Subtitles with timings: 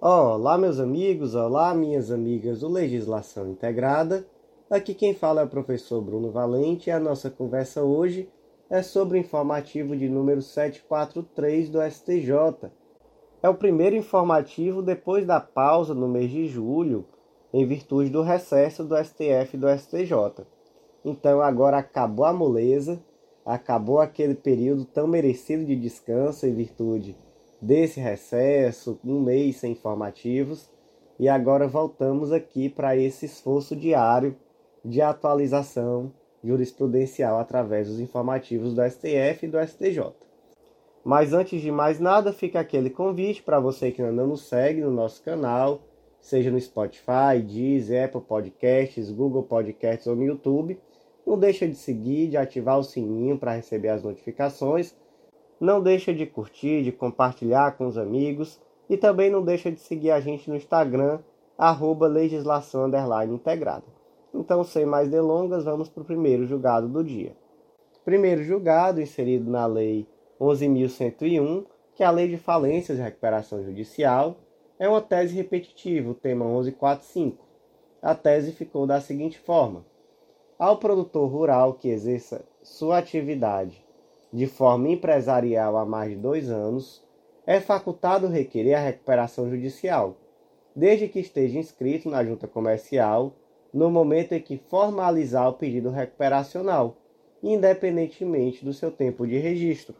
[0.00, 4.26] Olá, meus amigos, olá, minhas amigas do Legislação Integrada.
[4.68, 8.28] Aqui quem fala é o professor Bruno Valente e a nossa conversa hoje
[8.68, 12.70] é sobre o informativo de número 743 do STJ.
[13.42, 17.06] É o primeiro informativo depois da pausa no mês de julho,
[17.52, 20.44] em virtude do recesso do STF e do STJ.
[21.02, 23.02] Então agora acabou a moleza,
[23.46, 27.16] acabou aquele período tão merecido de descanso em virtude
[27.64, 30.70] desse recesso, um mês sem informativos,
[31.18, 34.36] e agora voltamos aqui para esse esforço diário
[34.84, 40.12] de atualização jurisprudencial através dos informativos do STF e do STJ.
[41.02, 44.82] Mas antes de mais nada, fica aquele convite para você que ainda não nos segue
[44.82, 45.80] no nosso canal,
[46.20, 50.78] seja no Spotify, Deezer, Apple Podcasts, Google Podcasts ou no YouTube.
[51.26, 54.94] Não deixa de seguir, de ativar o sininho para receber as notificações
[55.64, 60.10] não deixa de curtir, de compartilhar com os amigos e também não deixa de seguir
[60.10, 61.20] a gente no Instagram,
[61.56, 62.86] arroba legislação
[63.32, 63.86] integrada.
[64.34, 67.34] Então, sem mais delongas, vamos para o primeiro julgado do dia.
[68.04, 70.06] Primeiro julgado, inserido na Lei
[70.38, 74.36] 11.101, que é a Lei de Falências e Recuperação Judicial,
[74.78, 77.42] é uma tese repetitiva, o tema 1145.
[78.02, 79.82] A tese ficou da seguinte forma:
[80.58, 83.83] ao produtor rural que exerça sua atividade
[84.34, 87.00] de forma empresarial há mais de dois anos,
[87.46, 90.16] é facultado requerer a recuperação judicial,
[90.74, 93.32] desde que esteja inscrito na junta comercial
[93.72, 96.96] no momento em que formalizar o pedido recuperacional,
[97.44, 99.94] independentemente do seu tempo de registro.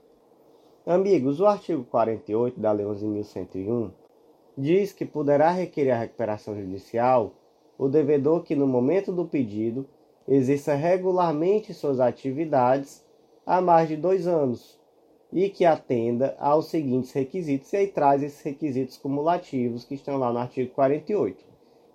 [0.84, 3.92] Amigos, o artigo 48 da Lei 11.101
[4.58, 7.34] diz que poderá requerer a recuperação judicial
[7.78, 9.86] o devedor que, no momento do pedido,
[10.27, 13.05] exerça regularmente suas atividades
[13.47, 14.78] há mais de dois anos
[15.33, 20.33] e que atenda aos seguintes requisitos, e aí traz esses requisitos cumulativos que estão lá
[20.33, 21.45] no artigo 48.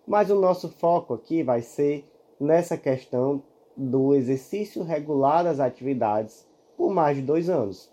[0.06, 2.06] Mas o nosso foco aqui vai ser
[2.40, 3.42] nessa questão
[3.78, 7.90] do exercício regular das atividades por mais de dois anos.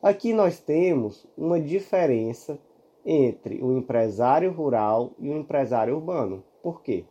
[0.00, 2.58] Aqui nós temos uma diferença
[3.04, 6.44] entre o empresário rural e o empresário urbano.
[6.62, 7.04] Por quê?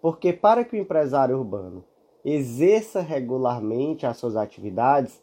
[0.00, 1.84] Porque para que o empresário urbano
[2.24, 5.22] exerça regularmente as suas atividades,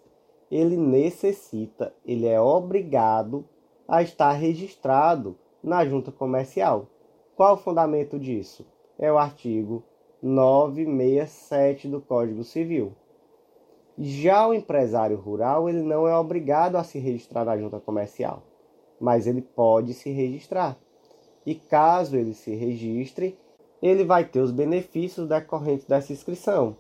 [0.51, 3.45] ele necessita, ele é obrigado
[3.87, 6.87] a estar registrado na junta comercial.
[7.35, 8.65] Qual o fundamento disso?
[8.97, 9.83] É o artigo
[10.21, 12.93] 967 do Código Civil.
[13.97, 18.43] Já o empresário rural, ele não é obrigado a se registrar na junta comercial,
[18.99, 20.77] mas ele pode se registrar.
[21.45, 23.37] E caso ele se registre,
[23.81, 26.75] ele vai ter os benefícios decorrentes dessa inscrição.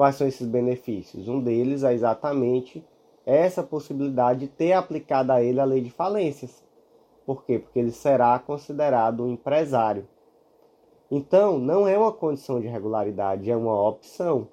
[0.00, 1.28] Quais são esses benefícios?
[1.28, 2.82] Um deles é exatamente
[3.26, 6.64] essa possibilidade de ter aplicado a ele a lei de falências.
[7.26, 7.58] Por quê?
[7.58, 10.08] Porque ele será considerado um empresário.
[11.10, 14.48] Então, não é uma condição de regularidade, é uma opção.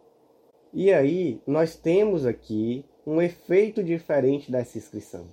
[0.73, 5.27] E aí, nós temos aqui um efeito diferente dessa inscrição.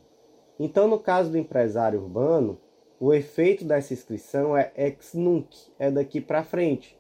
[0.61, 2.57] Então, no caso do empresário urbano,
[3.01, 6.97] o efeito dessa inscrição é ex nunc, é daqui para frente,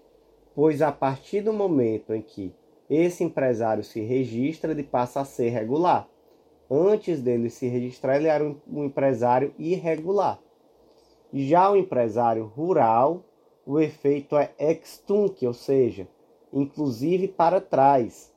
[0.53, 2.53] pois a partir do momento em que
[2.89, 6.09] esse empresário se registra, ele passa a ser regular.
[6.71, 10.39] Antes dele se registrar, ele era um empresário irregular.
[11.33, 13.25] Já o empresário rural,
[13.67, 16.07] o efeito é ex-tunc, ou seja,
[16.53, 18.33] inclusive para trás,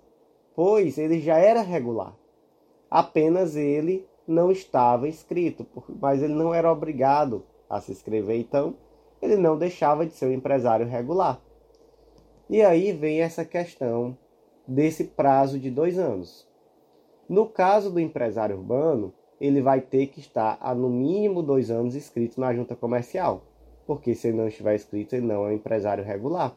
[0.55, 2.15] pois ele já era regular.
[2.89, 5.65] Apenas ele não estava inscrito,
[6.01, 8.75] mas ele não era obrigado a se inscrever, então
[9.21, 11.41] ele não deixava de ser um empresário regular.
[12.49, 14.17] E aí vem essa questão
[14.67, 16.47] desse prazo de dois anos.
[17.29, 21.95] No caso do empresário urbano, ele vai ter que estar há no mínimo dois anos
[21.95, 23.43] inscrito na junta comercial,
[23.85, 26.55] porque se ele não estiver inscrito, ele não é um empresário regular.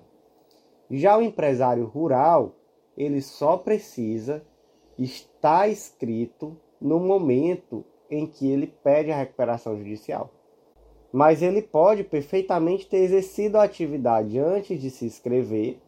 [0.90, 2.56] Já o empresário rural,
[2.96, 4.42] ele só precisa
[4.98, 10.32] estar inscrito no momento em que ele pede a recuperação judicial.
[11.12, 15.80] Mas ele pode perfeitamente ter exercido a atividade antes de se inscrever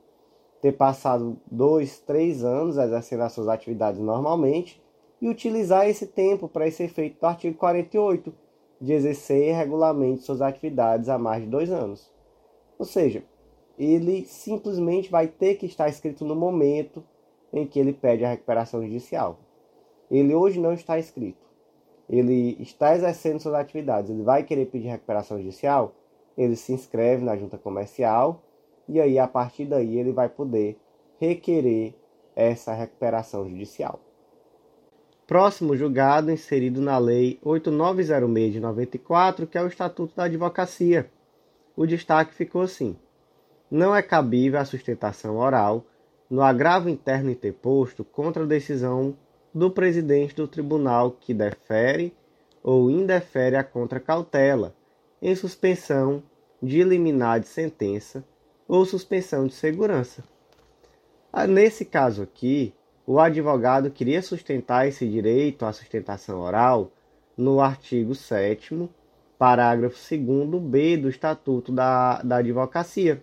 [0.62, 4.80] ter passado dois, três anos exercendo as suas atividades normalmente
[5.20, 8.32] e utilizar esse tempo para esse efeito do artigo 48,
[8.80, 12.10] de exercer regularmente suas atividades há mais de dois anos.
[12.78, 13.24] Ou seja,
[13.76, 17.02] ele simplesmente vai ter que estar escrito no momento
[17.52, 19.38] em que ele pede a recuperação judicial.
[20.08, 21.42] Ele hoje não está inscrito.
[22.08, 24.10] Ele está exercendo suas atividades.
[24.10, 25.92] Ele vai querer pedir recuperação judicial.
[26.36, 28.42] Ele se inscreve na junta comercial
[28.88, 30.78] e aí a partir daí ele vai poder
[31.18, 31.94] requerer
[32.34, 34.00] essa recuperação judicial.
[35.26, 41.10] Próximo julgado inserido na Lei 8906 de 94, que é o Estatuto da Advocacia.
[41.76, 42.96] O destaque ficou assim:
[43.70, 45.86] não é cabível a sustentação oral
[46.28, 49.16] no agravo interno interposto contra a decisão
[49.54, 52.14] do presidente do tribunal que defere
[52.62, 54.74] ou indefere a contracautela,
[55.20, 56.22] em suspensão
[56.62, 58.24] de liminar de sentença
[58.72, 60.24] ou suspensão de segurança.
[61.30, 62.72] Ah, nesse caso aqui,
[63.06, 66.90] o advogado queria sustentar esse direito à sustentação oral
[67.36, 68.88] no artigo 7,
[69.38, 73.22] parágrafo 2b do Estatuto da, da Advocacia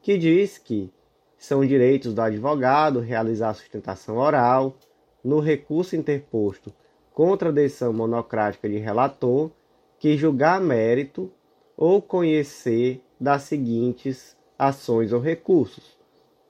[0.00, 0.92] que diz que
[1.36, 4.76] são direitos do advogado realizar a sustentação oral
[5.24, 6.72] no recurso interposto
[7.12, 9.50] contra a decisão monocrática de relator
[9.98, 11.32] que julgar mérito
[11.76, 15.96] ou conhecer das seguintes ações ou recursos.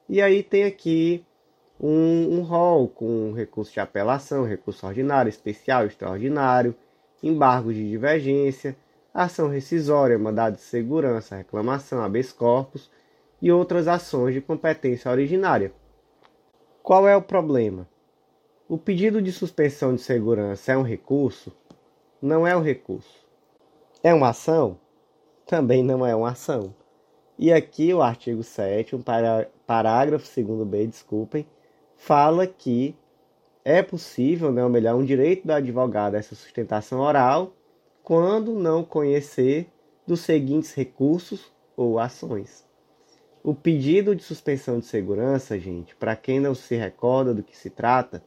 [0.09, 1.25] E aí tem aqui
[1.81, 6.75] um, um rol com recurso de apelação, recurso ordinário, especial, extraordinário,
[7.23, 8.77] embargos de divergência,
[9.13, 12.91] ação rescisória, mandado de segurança, reclamação, habeas corpus
[13.41, 15.73] e outras ações de competência originária.
[16.83, 17.89] Qual é o problema?
[18.69, 21.53] O pedido de suspensão de segurança é um recurso?
[22.21, 23.25] Não é um recurso.
[24.03, 24.79] É uma ação?
[25.47, 26.75] Também não é uma ação.
[27.39, 29.03] E aqui o artigo 7, um
[29.67, 31.47] parágrafo 2b, desculpem,
[31.97, 32.95] fala que
[33.65, 37.53] é possível, né, ou melhor, um direito do advogado a essa sustentação oral
[38.03, 39.67] quando não conhecer
[40.07, 42.65] dos seguintes recursos ou ações.
[43.43, 47.71] O pedido de suspensão de segurança, gente, para quem não se recorda do que se
[47.71, 48.23] trata,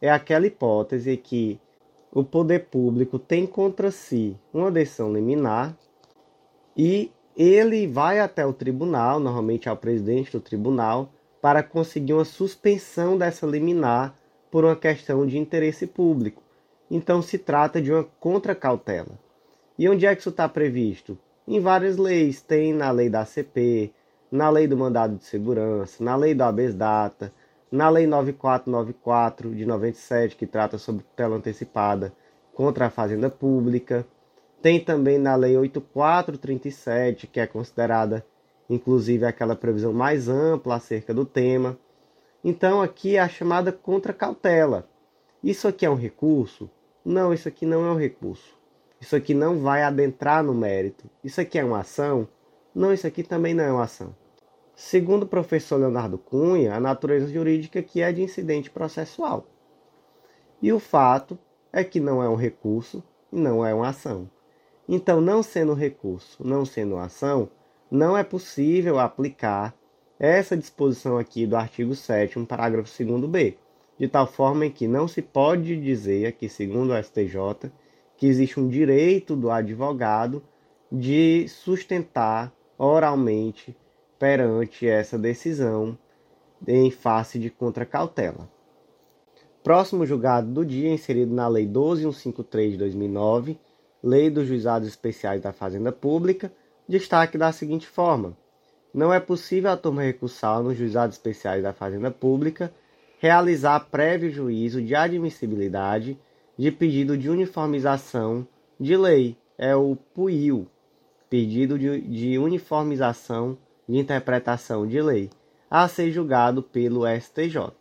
[0.00, 1.58] é aquela hipótese que
[2.12, 5.76] o poder público tem contra si uma decisão liminar
[6.76, 11.10] e ele vai até o tribunal, normalmente ao presidente do tribunal,
[11.40, 14.14] para conseguir uma suspensão dessa liminar
[14.50, 16.42] por uma questão de interesse público.
[16.90, 19.18] Então se trata de uma contracautela.
[19.78, 21.18] E onde é que isso está previsto?
[21.46, 22.40] Em várias leis.
[22.40, 23.92] Tem na lei da ACP,
[24.30, 27.32] na lei do mandado de segurança, na lei do habeas data,
[27.70, 32.12] na lei 9494 de 97, que trata sobre tutela antecipada
[32.54, 34.06] contra a fazenda pública.
[34.64, 38.24] Tem também na lei 8437, que é considerada
[38.70, 41.78] inclusive aquela previsão mais ampla acerca do tema.
[42.42, 44.88] Então aqui é a chamada contracautela.
[45.42, 46.70] Isso aqui é um recurso?
[47.04, 48.56] Não, isso aqui não é um recurso.
[48.98, 51.10] Isso aqui não vai adentrar no mérito.
[51.22, 52.26] Isso aqui é uma ação?
[52.74, 54.16] Não, isso aqui também não é uma ação.
[54.74, 59.44] Segundo o professor Leonardo Cunha, a natureza jurídica aqui é de incidente processual.
[60.62, 61.38] E o fato
[61.70, 64.26] é que não é um recurso e não é uma ação.
[64.88, 67.48] Então, não sendo recurso, não sendo ação,
[67.90, 69.74] não é possível aplicar
[70.18, 73.56] essa disposição aqui do artigo 7 parágrafo 2b,
[73.98, 77.70] de tal forma que não se pode dizer aqui, segundo o STJ,
[78.16, 80.42] que existe um direito do advogado
[80.90, 83.76] de sustentar oralmente
[84.18, 85.98] perante essa decisão
[86.66, 88.48] em face de contracautela.
[89.62, 93.58] Próximo julgado do dia, inserido na Lei 12153 de 2009,
[94.06, 96.52] Lei dos Juizados Especiais da Fazenda Pública,
[96.86, 98.36] destaque da seguinte forma:
[98.92, 102.70] não é possível a turma recursal nos Juizados Especiais da Fazenda Pública
[103.18, 106.18] realizar prévio juízo de admissibilidade
[106.58, 108.46] de pedido de uniformização
[108.78, 110.68] de lei, é o PUIL,
[111.30, 113.56] pedido de, de uniformização
[113.88, 115.30] de interpretação de lei
[115.70, 117.72] a ser julgado pelo STJ.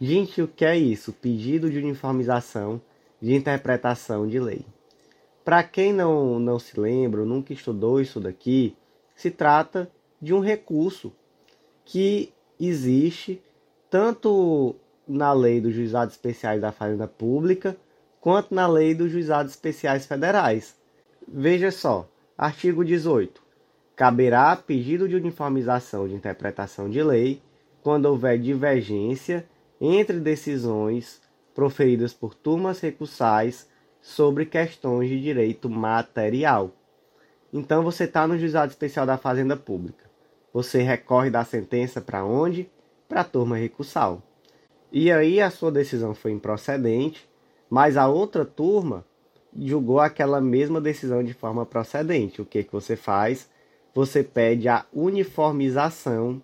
[0.00, 1.12] Gente, o que é isso?
[1.12, 2.82] Pedido de uniformização
[3.22, 4.66] de interpretação de lei.
[5.46, 8.76] Para quem não, não se lembra, nunca estudou isso daqui,
[9.14, 9.88] se trata
[10.20, 11.12] de um recurso
[11.84, 13.40] que existe
[13.88, 14.74] tanto
[15.06, 17.76] na lei dos juizados especiais da Fazenda Pública
[18.20, 20.74] quanto na lei dos juizados especiais federais.
[21.28, 23.40] Veja só, artigo 18
[23.94, 27.40] caberá pedido de uniformização de interpretação de lei
[27.84, 29.46] quando houver divergência
[29.80, 31.22] entre decisões
[31.54, 33.68] proferidas por turmas recursais
[34.06, 36.70] sobre questões de direito material.
[37.52, 40.04] Então você está no juizado especial da Fazenda Pública.
[40.52, 42.70] Você recorre da sentença para onde?
[43.08, 44.22] Para a turma recursal.
[44.92, 47.28] E aí a sua decisão foi improcedente,
[47.68, 49.04] mas a outra turma
[49.58, 52.40] julgou aquela mesma decisão de forma procedente.
[52.40, 53.48] O que, que você faz?
[53.96, 56.42] você pede a uniformização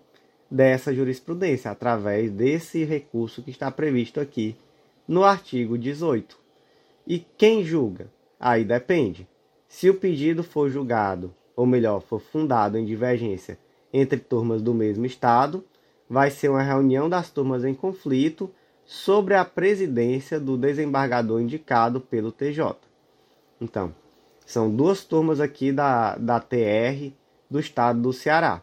[0.49, 4.55] dessa jurisprudência através desse recurso que está previsto aqui
[5.07, 6.35] no artigo 18.
[7.05, 8.11] E quem julga?
[8.39, 9.27] Aí depende.
[9.67, 13.57] Se o pedido for julgado, ou melhor, for fundado em divergência
[13.91, 15.63] entre turmas do mesmo estado,
[16.09, 18.51] vai ser uma reunião das turmas em conflito
[18.85, 22.75] sobre a presidência do desembargador indicado pelo TJ.
[23.59, 23.93] Então,
[24.45, 27.11] são duas turmas aqui da, da TR
[27.49, 28.61] do estado do Ceará.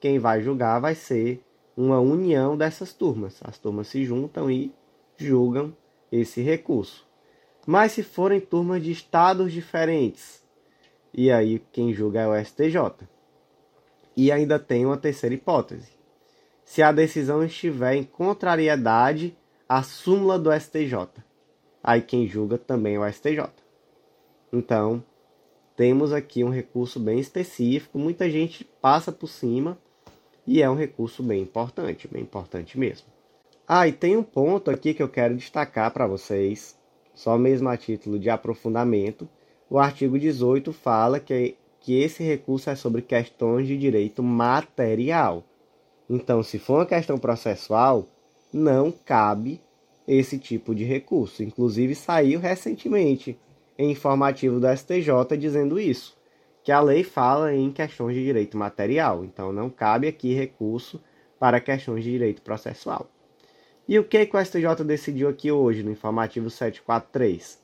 [0.00, 1.42] Quem vai julgar vai ser
[1.76, 3.40] uma união dessas turmas.
[3.42, 4.72] As turmas se juntam e
[5.16, 5.72] julgam
[6.10, 7.06] esse recurso.
[7.66, 10.42] Mas se forem turmas de estados diferentes,
[11.14, 13.06] e aí quem julga é o STJ.
[14.16, 15.90] E ainda tem uma terceira hipótese.
[16.64, 19.36] Se a decisão estiver em contrariedade
[19.68, 21.08] à súmula do STJ,
[21.82, 23.48] aí quem julga também é o STJ.
[24.52, 25.02] Então,
[25.76, 29.78] temos aqui um recurso bem específico, muita gente passa por cima
[30.46, 33.06] e é um recurso bem importante, bem importante mesmo.
[33.66, 36.76] Ah, e tem um ponto aqui que eu quero destacar para vocês,
[37.14, 39.28] só mesmo a título de aprofundamento.
[39.68, 45.44] O artigo 18 fala que, que esse recurso é sobre questões de direito material.
[46.08, 48.06] Então, se for uma questão processual,
[48.52, 49.60] não cabe
[50.06, 51.42] esse tipo de recurso.
[51.42, 53.38] Inclusive, saiu recentemente
[53.78, 56.16] em informativo do STJ dizendo isso,
[56.62, 61.02] que a lei fala em questões de direito material, então não cabe aqui recurso
[61.38, 63.08] para questões de direito processual.
[63.88, 67.60] E o que, que o STJ decidiu aqui hoje no informativo 743?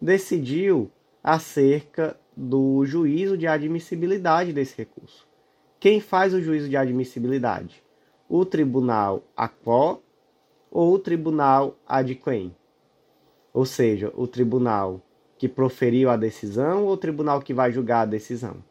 [0.00, 0.90] Decidiu
[1.22, 5.26] acerca do juízo de admissibilidade desse recurso.
[5.80, 7.82] Quem faz o juízo de admissibilidade?
[8.28, 10.02] O tribunal ACO
[10.70, 12.54] ou o tribunal adquem?
[13.52, 15.00] Ou seja, o tribunal
[15.36, 18.62] que proferiu a decisão ou o tribunal que vai julgar a decisão?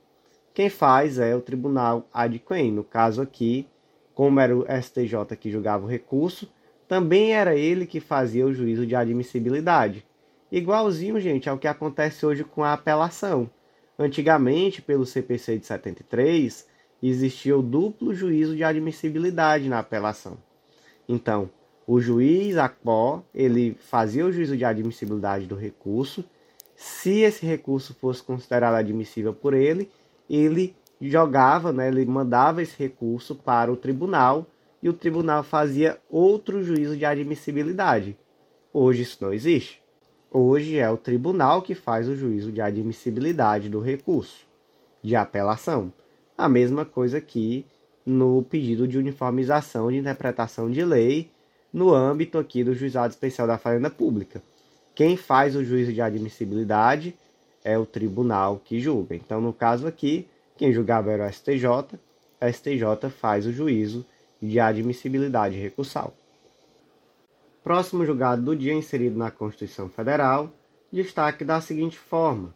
[0.53, 2.71] Quem faz é o tribunal ad quem.
[2.71, 3.67] No caso aqui,
[4.13, 6.49] como era o STJ que julgava o recurso,
[6.87, 10.05] também era ele que fazia o juízo de admissibilidade.
[10.51, 13.49] Igualzinho, gente, ao que acontece hoje com a apelação.
[13.97, 16.67] Antigamente, pelo CPC de 73,
[17.01, 20.37] existia o duplo juízo de admissibilidade na apelação.
[21.07, 21.49] Então,
[21.87, 26.25] o juiz ACPO, ele fazia o juízo de admissibilidade do recurso
[26.75, 29.89] se esse recurso fosse considerado admissível por ele,
[30.29, 34.45] ele jogava, né, ele mandava esse recurso para o tribunal
[34.85, 38.15] e o tribunal fazia outro juízo de admissibilidade.
[38.71, 39.81] Hoje isso não existe.
[40.29, 44.45] Hoje é o tribunal que faz o juízo de admissibilidade do recurso
[45.01, 45.91] de apelação.
[46.37, 47.65] A mesma coisa que
[48.05, 51.31] no pedido de uniformização de interpretação de lei
[51.73, 54.39] no âmbito aqui do Juizado Especial da Fazenda Pública.
[54.93, 57.15] Quem faz o juízo de admissibilidade
[57.63, 59.15] é o tribunal que julga.
[59.15, 61.97] Então, no caso aqui, quem julgava era o STJ,
[62.39, 64.05] a STJ faz o juízo
[64.41, 66.13] de admissibilidade recursal.
[67.63, 70.51] Próximo julgado do dia inserido na Constituição Federal,
[70.91, 72.53] destaque da seguinte forma: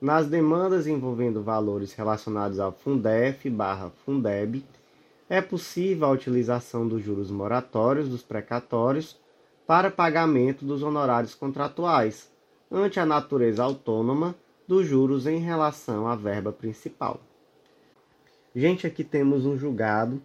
[0.00, 4.64] nas demandas envolvendo valores relacionados ao Fundef barra Fundeb,
[5.28, 9.18] é possível a utilização dos juros moratórios dos precatórios
[9.66, 12.30] para pagamento dos honorários contratuais,
[12.70, 14.34] ante a natureza autônoma
[14.68, 17.20] dos juros em relação à verba principal.
[18.54, 20.20] Gente, aqui temos um julgado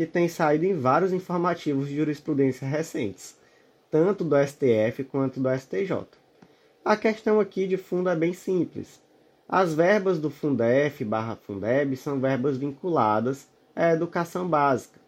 [0.00, 3.36] que tem saído em vários informativos de jurisprudência recentes,
[3.90, 6.06] tanto do STF quanto do STJ.
[6.82, 8.98] A questão aqui de fundo é bem simples.
[9.46, 14.98] As verbas do Fundef barra Fundeb são verbas vinculadas à educação básica.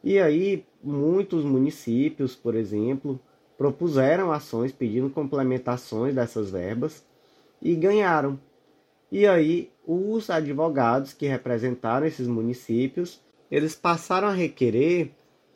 [0.00, 3.18] E aí, muitos municípios, por exemplo,
[3.58, 7.04] propuseram ações pedindo complementações dessas verbas
[7.60, 8.38] e ganharam.
[9.10, 15.10] E aí, os advogados que representaram esses municípios, eles passaram a requerer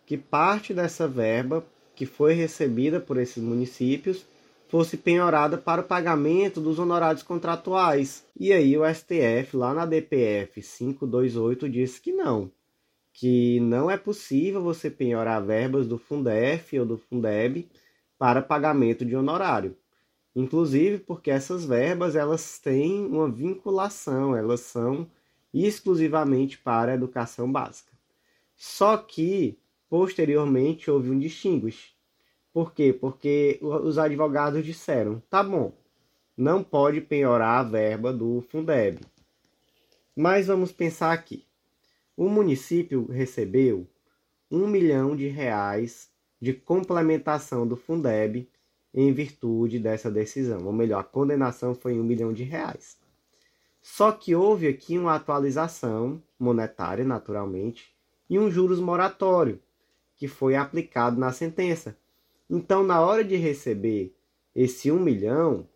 [0.07, 1.65] que parte dessa verba
[1.95, 4.25] que foi recebida por esses municípios
[4.69, 8.25] fosse penhorada para o pagamento dos honorários contratuais.
[8.39, 12.51] E aí o STF, lá na DPF 528, disse que não,
[13.13, 17.69] que não é possível você penhorar verbas do Fundef ou do Fundeb
[18.19, 19.77] para pagamento de honorário.
[20.37, 25.09] Inclusive porque essas verbas elas têm uma vinculação, elas são
[25.53, 27.93] exclusivamente para a educação básica.
[28.55, 31.97] Só que posteriormente houve um distinguish.
[32.53, 32.93] Por quê?
[32.93, 35.73] Porque os advogados disseram: tá bom,
[36.37, 39.01] não pode penhorar a verba do Fundeb.
[40.15, 41.47] Mas vamos pensar aqui.
[42.17, 43.87] O município recebeu
[44.51, 48.49] um milhão de reais de complementação do Fundeb
[48.93, 50.65] em virtude dessa decisão.
[50.65, 52.99] Ou melhor, a condenação foi um milhão de reais.
[53.81, 57.95] Só que houve aqui uma atualização monetária, naturalmente,
[58.29, 59.61] e um juros moratório,
[60.17, 61.97] que foi aplicado na sentença.
[62.51, 64.15] Então, na hora de receber
[64.55, 65.69] esse um milhão,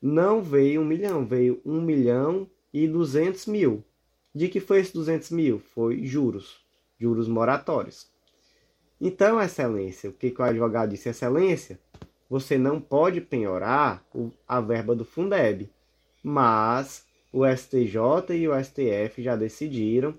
[0.00, 3.82] não veio um milhão, veio um milhão e duzentos mil.
[4.34, 5.58] De que foi esses 200 mil?
[5.58, 6.62] Foi juros,
[6.98, 8.06] juros moratórios.
[9.00, 11.08] Então, Excelência, o que, que o advogado disse?
[11.08, 11.80] Excelência,
[12.28, 14.04] você não pode penhorar
[14.46, 15.70] a verba do Fundeb,
[16.22, 17.05] mas
[17.36, 20.14] o STJ e o STF já decidiram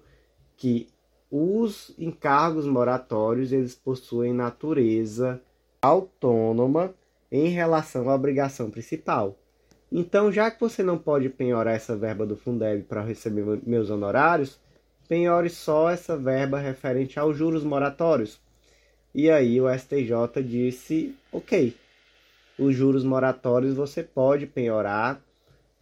[0.55, 0.87] que
[1.31, 5.41] os encargos moratórios eles possuem natureza
[5.81, 6.93] autônoma
[7.31, 9.35] em relação à obrigação principal.
[9.91, 14.59] Então, já que você não pode penhorar essa verba do Fundeb para receber meus honorários,
[15.09, 18.39] penhore só essa verba referente aos juros moratórios.
[19.15, 21.75] E aí o STJ disse, ok,
[22.59, 25.19] os juros moratórios você pode penhorar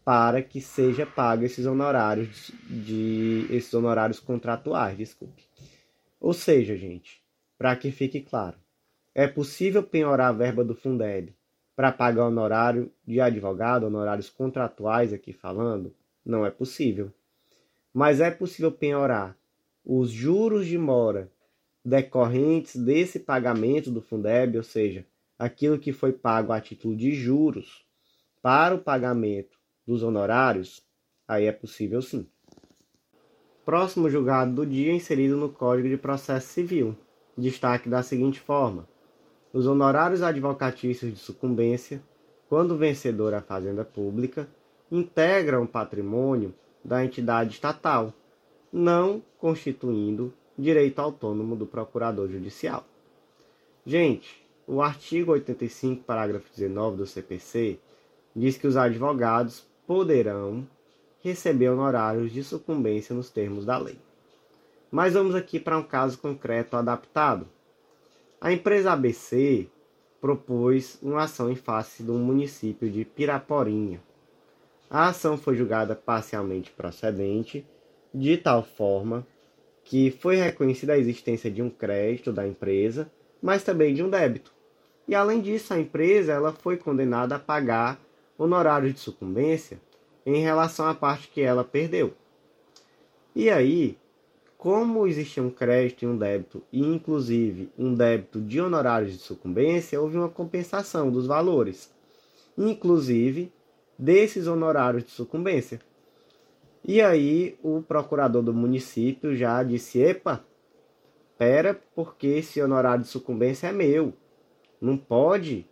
[0.05, 5.43] para que seja pago esses honorários de esses honorários contratuais, desculpe.
[6.21, 7.23] Ou seja, gente,
[7.57, 8.55] para que fique claro,
[9.15, 11.33] é possível penhorar a verba do Fundeb
[11.75, 15.91] para pagar honorário de advogado, honorários contratuais aqui falando?
[16.23, 17.11] Não é possível.
[17.91, 19.35] Mas é possível penhorar
[19.83, 21.31] os juros de mora
[21.83, 25.03] decorrentes desse pagamento do Fundeb, ou seja,
[25.37, 27.83] aquilo que foi pago a título de juros
[28.41, 29.54] para o pagamento
[29.87, 30.83] dos honorários,
[31.27, 32.27] aí é possível sim.
[33.63, 36.95] Próximo julgado do dia inserido no Código de Processo Civil.
[37.37, 38.87] Destaque da seguinte forma:
[39.51, 42.01] os honorários advocatícios de sucumbência,
[42.47, 44.47] quando vencedor a fazenda pública,
[44.91, 48.13] integram o patrimônio da entidade estatal,
[48.71, 52.85] não constituindo direito autônomo do procurador judicial.
[53.85, 57.79] Gente, o artigo 85, parágrafo 19 do CPC
[58.35, 60.67] diz que os advogados poderão
[61.21, 63.97] receber honorários de sucumbência nos termos da lei.
[64.91, 67.47] Mas vamos aqui para um caso concreto adaptado.
[68.39, 69.67] A empresa ABC
[70.21, 74.01] propôs uma ação em face do município de Piraporinha.
[74.89, 77.65] A ação foi julgada parcialmente procedente,
[78.13, 79.25] de tal forma
[79.83, 83.11] que foi reconhecida a existência de um crédito da empresa,
[83.41, 84.51] mas também de um débito.
[85.07, 87.99] E além disso, a empresa ela foi condenada a pagar
[88.37, 89.79] honorários de sucumbência
[90.25, 92.13] em relação à parte que ela perdeu.
[93.35, 93.97] E aí,
[94.57, 100.01] como existia um crédito e um débito, e inclusive um débito de honorários de sucumbência,
[100.01, 101.93] houve uma compensação dos valores,
[102.57, 103.51] inclusive
[103.97, 105.79] desses honorários de sucumbência.
[106.83, 110.43] E aí o procurador do município já disse: "Epa,
[111.37, 114.13] pera, porque esse honorário de sucumbência é meu.
[114.79, 115.67] Não pode,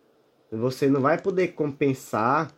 [0.57, 2.51] você não vai poder compensar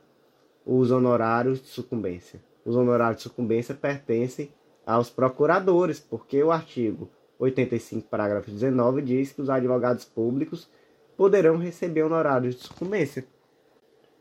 [0.66, 2.42] os honorários de sucumbência.
[2.66, 4.52] Os honorários de sucumbência pertencem
[4.86, 10.70] aos procuradores, porque o artigo 85, parágrafo 19 diz que os advogados públicos
[11.16, 13.26] poderão receber honorários de sucumbência.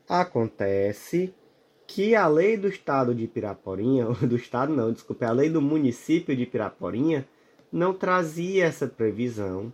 [0.09, 1.35] Acontece
[1.87, 6.37] que a lei do estado de Piraporinha, do estado não, desculpe, a lei do município
[6.37, 7.27] de Piraporinha
[7.73, 9.73] não trazia essa previsão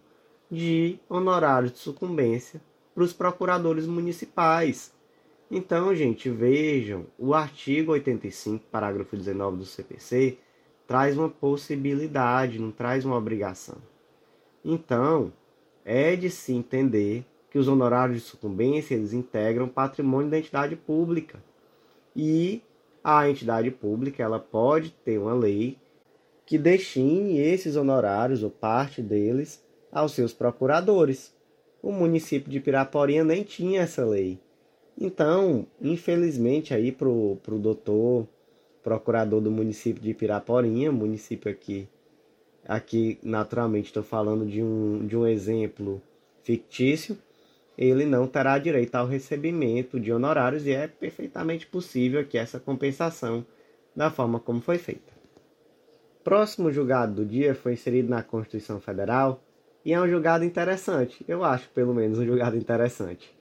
[0.50, 2.60] de honorários de sucumbência
[3.00, 4.92] para os procuradores municipais.
[5.50, 10.36] Então, gente, vejam, o artigo 85, parágrafo 19 do CPC
[10.86, 13.78] traz uma possibilidade, não traz uma obrigação.
[14.62, 15.32] Então,
[15.82, 21.42] é de se entender que os honorários de sucumbência eles integram patrimônio da entidade pública.
[22.14, 22.60] E
[23.02, 25.78] a entidade pública ela pode ter uma lei
[26.44, 31.39] que destine esses honorários ou parte deles aos seus procuradores.
[31.82, 34.38] O município de Piraporinha nem tinha essa lei.
[34.98, 38.28] Então, infelizmente aí pro, pro doutor
[38.82, 41.88] procurador do município de Piraporinha, município aqui,
[42.66, 46.02] aqui naturalmente estou falando de um, de um exemplo
[46.42, 47.16] fictício,
[47.76, 53.44] ele não terá direito ao recebimento de honorários e é perfeitamente possível que essa compensação
[53.96, 55.12] da forma como foi feita.
[56.22, 59.42] Próximo julgado do dia foi inserido na Constituição Federal
[59.84, 63.34] e é um julgado interessante, eu acho pelo menos um julgado interessante.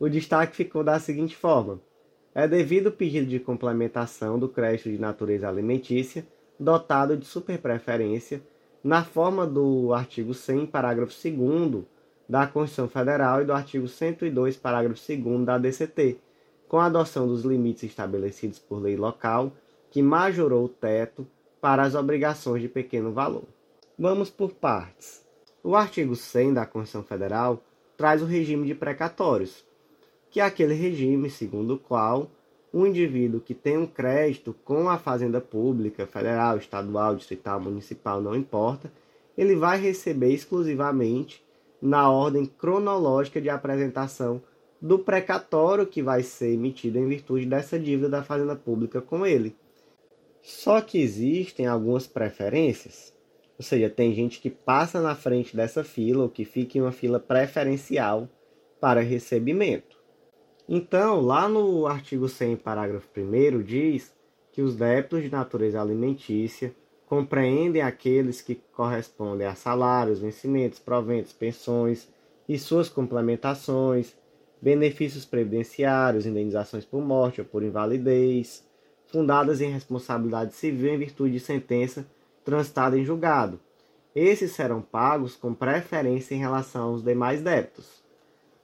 [0.00, 1.80] O destaque ficou da seguinte forma:
[2.34, 6.26] é devido ao pedido de complementação do crédito de natureza alimentícia
[6.58, 8.42] dotado de superpreferência
[8.82, 11.84] na forma do artigo 100, parágrafo 2
[12.28, 16.18] da Constituição Federal e do artigo 102, parágrafo 2 da DCT,
[16.66, 19.52] com a adoção dos limites estabelecidos por lei local,
[19.90, 21.26] que majorou o teto
[21.60, 23.44] para as obrigações de pequeno valor.
[23.98, 25.21] Vamos por partes.
[25.64, 27.62] O artigo 100 da Constituição Federal
[27.96, 29.64] traz o regime de precatórios,
[30.28, 32.28] que é aquele regime segundo o qual
[32.74, 38.34] um indivíduo que tem um crédito com a fazenda pública, federal, estadual, distrital, municipal, não
[38.34, 38.90] importa,
[39.38, 41.44] ele vai receber exclusivamente
[41.80, 44.42] na ordem cronológica de apresentação
[44.80, 49.54] do precatório que vai ser emitido em virtude dessa dívida da fazenda pública com ele.
[50.42, 53.14] Só que existem algumas preferências.
[53.62, 56.90] Ou seja, tem gente que passa na frente dessa fila ou que fica em uma
[56.90, 58.28] fila preferencial
[58.80, 59.96] para recebimento.
[60.68, 64.12] Então, lá no artigo 100, parágrafo 1, diz
[64.50, 66.74] que os débitos de natureza alimentícia
[67.06, 72.08] compreendem aqueles que correspondem a salários, vencimentos, proventos, pensões
[72.48, 74.12] e suas complementações,
[74.60, 78.66] benefícios previdenciários, indenizações por morte ou por invalidez,
[79.06, 82.04] fundadas em responsabilidade civil em virtude de sentença
[82.44, 83.60] transitada em julgado.
[84.14, 88.02] Esses serão pagos com preferência em relação aos demais débitos.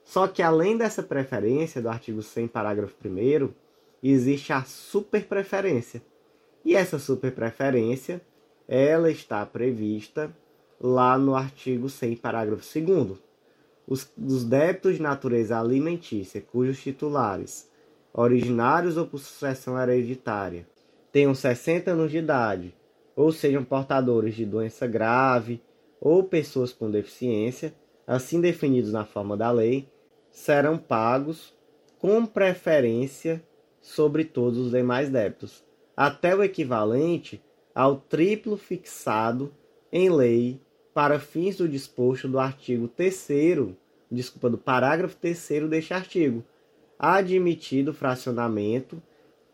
[0.03, 3.49] Só que além dessa preferência do artigo 100, parágrafo 1
[4.01, 6.01] existe a superpreferência.
[6.63, 8.21] E essa superpreferência,
[8.67, 10.35] ela está prevista
[10.79, 13.19] lá no artigo 100, parágrafo 2
[13.89, 17.67] os, os débitos de natureza alimentícia, cujos titulares,
[18.13, 20.67] originários ou por sucessão hereditária,
[21.11, 22.75] tenham 60 anos de idade,
[23.19, 25.61] ou sejam portadores de doença grave
[25.99, 27.75] ou pessoas com deficiência,
[28.07, 29.89] assim definidos na forma da lei,
[30.31, 31.53] serão pagos
[31.99, 33.43] com preferência
[33.81, 35.65] sobre todos os demais débitos,
[35.97, 37.43] até o equivalente
[37.75, 39.51] ao triplo fixado
[39.91, 40.57] em lei
[40.93, 43.27] para fins do disposto do artigo 3
[44.09, 46.41] desculpa, do parágrafo 3 deste artigo,
[46.97, 49.03] admitido fracionamento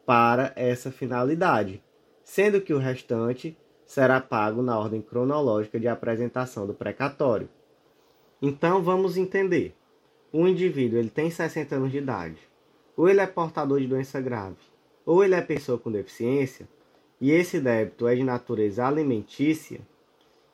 [0.05, 1.81] para essa finalidade,
[2.25, 7.47] sendo que o restante será pago na ordem cronológica de apresentação do precatório.
[8.41, 9.73] Então vamos entender
[10.33, 12.39] um indivíduo ele tem 60 anos de idade,
[12.97, 14.57] ou ele é portador de doença grave,
[15.05, 16.67] ou ele é pessoa com deficiência,
[17.21, 19.79] e esse débito é de natureza alimentícia,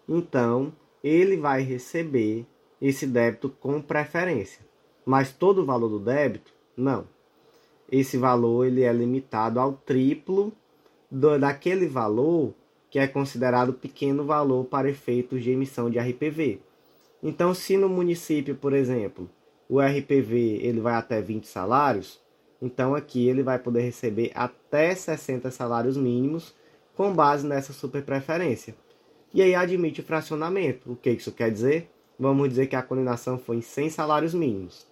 [0.08, 0.72] então
[1.04, 2.46] ele vai receber
[2.80, 4.64] esse débito com preferência.
[5.04, 7.08] Mas todo o valor do débito, não.
[7.92, 10.54] Esse valor ele é limitado ao triplo
[11.12, 12.54] do, daquele valor
[12.90, 16.60] que é considerado pequeno valor para efeitos de emissão de RPV.
[17.22, 19.30] Então, se no município, por exemplo,
[19.70, 22.20] o RPV ele vai até 20 salários,
[22.62, 26.54] então aqui ele vai poder receber até 60 salários mínimos
[26.96, 28.76] com base nessa superpreferência.
[29.34, 30.92] E aí admite o fracionamento.
[30.92, 31.90] O que isso quer dizer?
[32.20, 34.86] Vamos dizer que a condenação foi em 100 salários mínimos.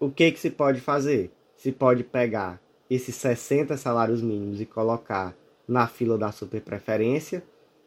[0.00, 1.30] O que, que se pode fazer?
[1.56, 5.36] Se pode pegar esses 60 salários mínimos e colocar
[5.66, 7.42] na fila da superpreferência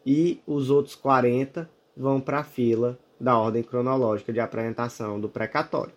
[0.05, 5.93] e os outros 40 vão para a fila da ordem cronológica de apresentação do precatório.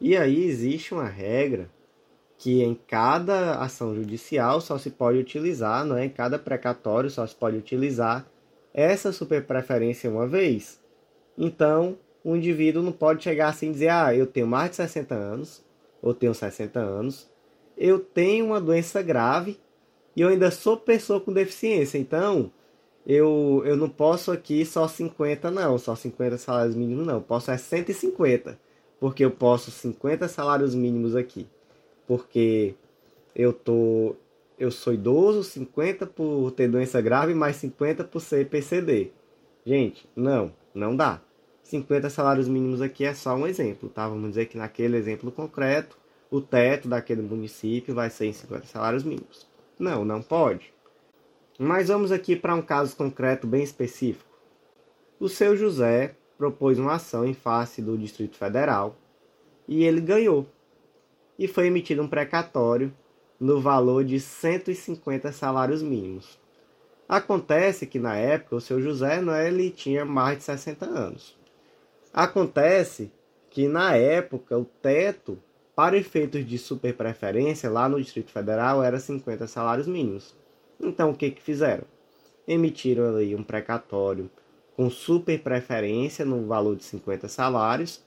[0.00, 1.70] E aí existe uma regra
[2.36, 6.04] que em cada ação judicial só se pode utilizar, não é?
[6.04, 8.26] em cada precatório só se pode utilizar
[8.72, 10.82] essa superpreferência uma vez.
[11.38, 15.14] Então, o indivíduo não pode chegar assim e dizer: ah, eu tenho mais de 60
[15.14, 15.64] anos,
[16.02, 17.30] ou tenho 60 anos,
[17.78, 19.58] eu tenho uma doença grave
[20.16, 21.98] e eu ainda sou pessoa com deficiência.
[21.98, 22.50] Então,
[23.06, 27.20] eu, eu não posso aqui só 50, não, só 50 salários mínimos, não.
[27.20, 28.58] Posso é 150
[29.04, 31.46] porque eu posso 50 salários mínimos aqui,
[32.06, 32.74] porque
[33.34, 34.16] eu tô
[34.58, 39.10] eu sou idoso, 50 por ter doença grave, mais 50 por ser PCD.
[39.66, 41.20] Gente, não, não dá.
[41.64, 44.08] 50 salários mínimos aqui é só um exemplo, tá?
[44.08, 45.98] Vamos dizer que naquele exemplo concreto,
[46.30, 49.46] o teto daquele município vai ser em 50 salários mínimos.
[49.78, 50.72] Não, não pode.
[51.58, 54.30] Mas vamos aqui para um caso concreto bem específico.
[55.20, 58.96] O seu José propôs uma ação em face do Distrito Federal
[59.66, 60.46] e ele ganhou.
[61.38, 62.92] E foi emitido um precatório
[63.38, 66.38] no valor de 150 salários mínimos.
[67.08, 71.36] Acontece que na época o seu José não é, ele tinha mais de 60 anos.
[72.12, 73.12] Acontece
[73.50, 75.38] que na época o teto
[75.74, 80.34] para efeitos de superpreferência lá no Distrito Federal era 50 salários mínimos.
[80.80, 81.84] Então o que que fizeram?
[82.46, 84.30] Emitiram ali um precatório
[84.76, 88.02] com super preferência no valor de 50 salários,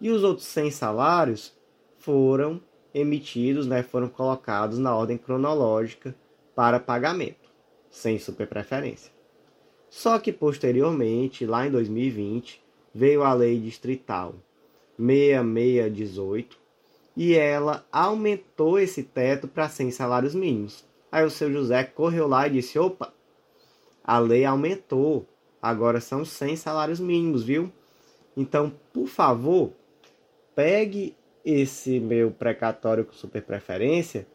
[0.00, 1.54] e os outros 100 salários
[1.98, 2.60] foram
[2.92, 6.14] emitidos, né, foram colocados na ordem cronológica
[6.54, 7.50] para pagamento,
[7.90, 9.12] sem superpreferência.
[9.88, 12.62] Só que posteriormente, lá em 2020,
[12.94, 14.34] veio a lei distrital
[14.98, 16.59] 6618
[17.16, 20.84] e ela aumentou esse teto para 100 salários mínimos.
[21.10, 23.12] Aí o seu José correu lá e disse: opa,
[24.04, 25.26] a lei aumentou,
[25.62, 27.70] Agora são 100 salários mínimos, viu?
[28.36, 29.72] Então, por favor,
[30.54, 34.26] pegue esse meu precatório com super preferência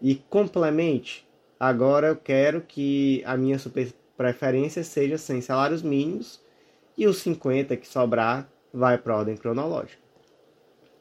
[0.00, 1.26] e complemente.
[1.60, 6.42] Agora eu quero que a minha super preferência seja 100 salários mínimos
[6.98, 10.01] e os 50 que sobrar vai para a ordem cronológica.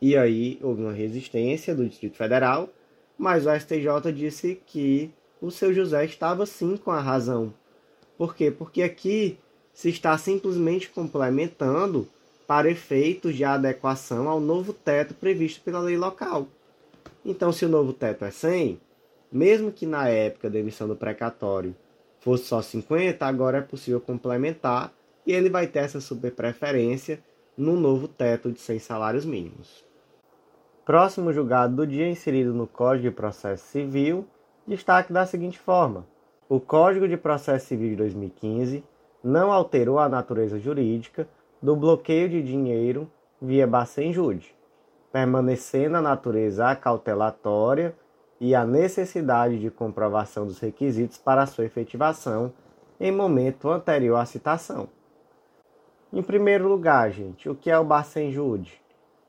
[0.01, 2.69] E aí houve uma resistência do Distrito Federal,
[3.15, 7.53] mas o STJ disse que o seu José estava sim com a razão.
[8.17, 8.49] Por quê?
[8.49, 9.37] Porque aqui
[9.73, 12.07] se está simplesmente complementando
[12.47, 16.47] para efeitos de adequação ao novo teto previsto pela lei local.
[17.23, 18.79] Então, se o novo teto é 100,
[19.31, 21.75] mesmo que na época da emissão do precatório
[22.19, 24.91] fosse só 50, agora é possível complementar
[25.25, 27.23] e ele vai ter essa superpreferência
[27.55, 29.90] no novo teto de 100 salários mínimos.
[30.83, 34.25] Próximo julgado do dia inserido no Código de Processo Civil,
[34.65, 36.07] destaque da seguinte forma:
[36.49, 38.83] o Código de Processo Civil de 2015
[39.23, 41.27] não alterou a natureza jurídica
[41.61, 43.07] do bloqueio de dinheiro
[43.39, 44.55] via Bacen-Jude,
[45.11, 47.95] permanecendo a natureza acautelatória
[48.39, 52.51] e a necessidade de comprovação dos requisitos para sua efetivação
[52.99, 54.89] em momento anterior à citação.
[56.11, 58.81] Em primeiro lugar, gente, o que é o Bacen-Jude?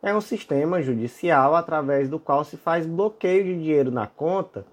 [0.05, 4.67] É um sistema judicial através do qual se faz bloqueio de dinheiro na conta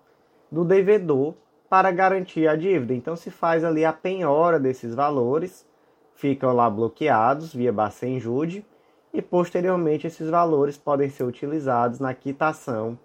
[0.52, 1.36] do devedor
[1.70, 2.96] para garantir a dívida.
[2.96, 5.68] Então se faz ali a penhora desses valores,
[6.16, 8.66] ficam lá bloqueados via Bacen-Jude
[9.14, 12.98] e posteriormente esses valores podem ser utilizados na quitação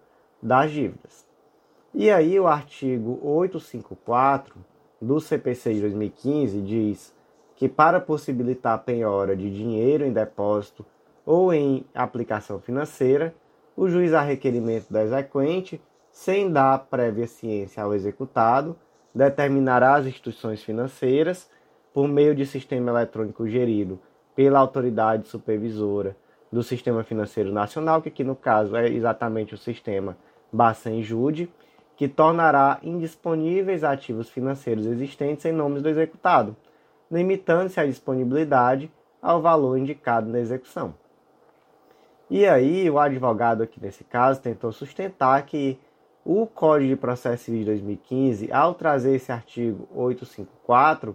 [0.43, 1.27] das dívidas.
[1.93, 4.57] E aí o artigo 854
[4.99, 7.15] do CPC de 2015 diz
[7.55, 10.87] que para possibilitar a penhora de dinheiro em depósito
[11.25, 13.35] ou em aplicação financeira,
[13.77, 18.77] o juiz a requerimento da exequente, sem dar prévia ciência ao executado,
[19.15, 21.49] determinará as instituições financeiras,
[21.93, 24.01] por meio de sistema eletrônico gerido
[24.35, 26.17] pela autoridade supervisora
[26.51, 30.17] do Sistema Financeiro Nacional, que aqui no caso é exatamente o sistema
[30.53, 31.49] Bacen-Jude,
[31.97, 36.57] que tornará indisponíveis ativos financeiros existentes em nome do executado,
[37.09, 38.91] limitando-se a disponibilidade
[39.23, 40.95] ao valor indicado na execução.
[42.31, 45.79] E aí, o advogado aqui nesse caso tentou sustentar que
[46.25, 51.15] o Código de Processo Civil de 2015, ao trazer esse artigo 854,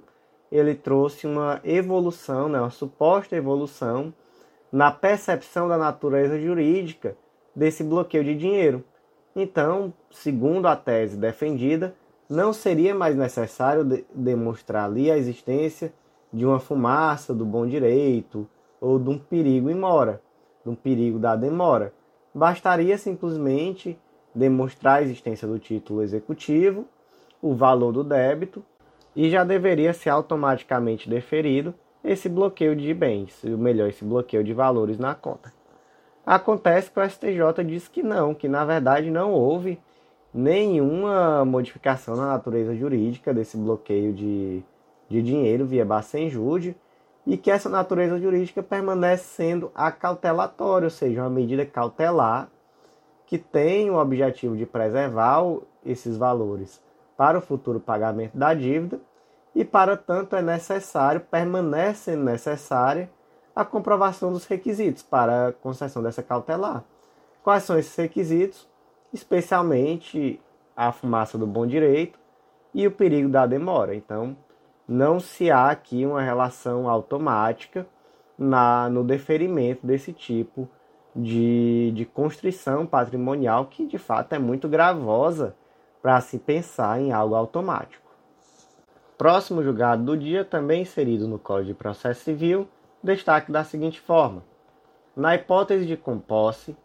[0.52, 4.14] ele trouxe uma evolução, né, uma suposta evolução
[4.72, 7.18] na percepção da natureza jurídica
[7.56, 8.84] desse bloqueio de dinheiro.
[9.36, 11.96] Então, segundo a tese defendida,
[12.30, 15.92] não seria mais necessário de demonstrar ali a existência
[16.32, 18.48] de uma fumaça do bom direito
[18.80, 19.76] ou de um perigo em
[20.66, 21.94] um perigo da demora.
[22.34, 23.98] Bastaria simplesmente
[24.34, 26.86] demonstrar a existência do título executivo,
[27.42, 28.64] o valor do débito
[29.16, 34.54] e já deveria ser automaticamente deferido esse bloqueio de bens, ou melhor, esse bloqueio de
[34.54, 35.52] valores na conta.
[36.26, 39.80] Acontece que o STJ diz que não, que na verdade não houve
[40.34, 44.64] nenhuma modificação na natureza jurídica desse bloqueio de,
[45.10, 46.76] de dinheiro via Bacen-Jude
[47.30, 52.50] e que essa natureza jurídica permanece sendo acautelatória, ou seja, uma medida cautelar
[53.28, 55.44] que tem o objetivo de preservar
[55.86, 56.82] esses valores
[57.16, 59.00] para o futuro pagamento da dívida
[59.54, 63.12] e, para tanto, é necessário, permanece necessária,
[63.56, 66.84] a comprovação dos requisitos para a concessão dessa cautelar.
[67.44, 68.68] Quais são esses requisitos?
[69.14, 70.42] Especialmente
[70.76, 72.18] a fumaça do bom direito
[72.74, 73.94] e o perigo da demora.
[73.94, 74.36] Então,
[74.90, 77.86] não se há aqui uma relação automática
[78.36, 80.68] na, no deferimento desse tipo
[81.16, 85.56] de, de constrição patrimonial, que de fato é muito gravosa
[86.02, 88.10] para se pensar em algo automático.
[89.16, 92.68] Próximo julgado do dia, também inserido no Código de Processo Civil,
[93.04, 94.44] destaque da seguinte forma:
[95.16, 96.76] na hipótese de composse,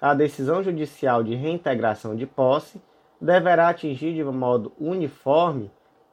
[0.00, 2.82] a decisão judicial de reintegração de posse
[3.20, 5.70] deverá atingir de modo uniforme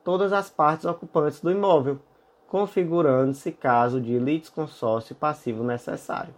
[0.09, 1.99] todas as partes ocupantes do imóvel,
[2.47, 6.33] configurando-se caso de litisconsórcio passivo necessário.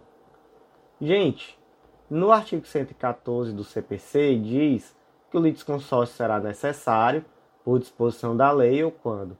[1.00, 1.58] Gente,
[2.10, 4.94] no artigo 114 do CPC diz
[5.30, 7.24] que o litisconsórcio será necessário
[7.64, 9.38] por disposição da lei ou quando,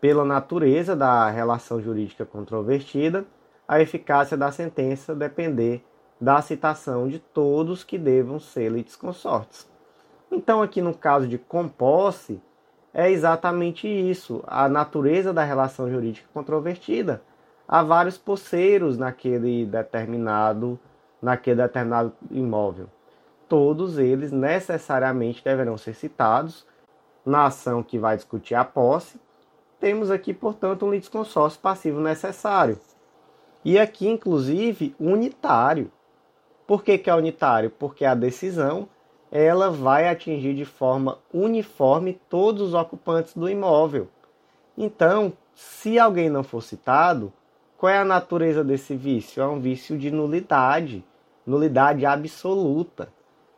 [0.00, 3.24] pela natureza da relação jurídica controvertida,
[3.68, 5.84] a eficácia da sentença depender
[6.20, 9.70] da citação de todos que devam ser litisconsortes.
[10.32, 12.42] Então, aqui no caso de composse,
[12.94, 17.22] é exatamente isso, a natureza da relação jurídica controvertida.
[17.66, 20.78] Há vários poceiros naquele determinado,
[21.20, 22.88] naquele determinado imóvel
[23.52, 26.66] todos eles necessariamente deverão ser citados
[27.22, 29.20] na ação que vai discutir a posse.
[29.78, 32.80] Temos aqui, portanto, um litisconsórcio passivo necessário.
[33.62, 35.92] E aqui, inclusive, unitário.
[36.66, 37.68] Por que, que é unitário?
[37.68, 38.88] Porque a decisão
[39.32, 44.08] ela vai atingir de forma uniforme todos os ocupantes do imóvel.
[44.76, 47.32] Então, se alguém não for citado,
[47.78, 49.42] qual é a natureza desse vício?
[49.42, 51.02] É um vício de nulidade,
[51.46, 53.08] nulidade absoluta.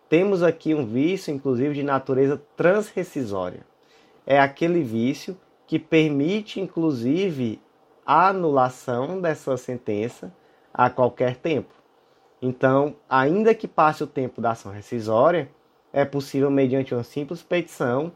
[0.08, 3.66] Temos aqui um vício, inclusive, de natureza transrescisória.
[4.24, 7.60] É aquele vício que permite, inclusive,
[8.06, 10.32] anulação dessa sentença
[10.72, 11.74] a qualquer tempo.
[12.40, 15.48] Então, ainda que passe o tempo da ação rescisória,
[15.94, 18.10] é possível, mediante uma simples petição,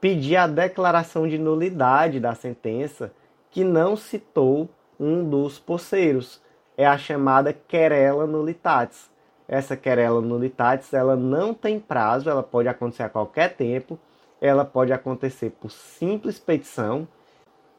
[0.00, 3.12] pedir a declaração de nulidade da sentença
[3.52, 6.42] que não citou um dos poceiros.
[6.76, 9.08] É a chamada querela nullitatis.
[9.46, 13.96] Essa querela nullitatis, ela não tem prazo, ela pode acontecer a qualquer tempo,
[14.40, 17.06] ela pode acontecer por simples petição,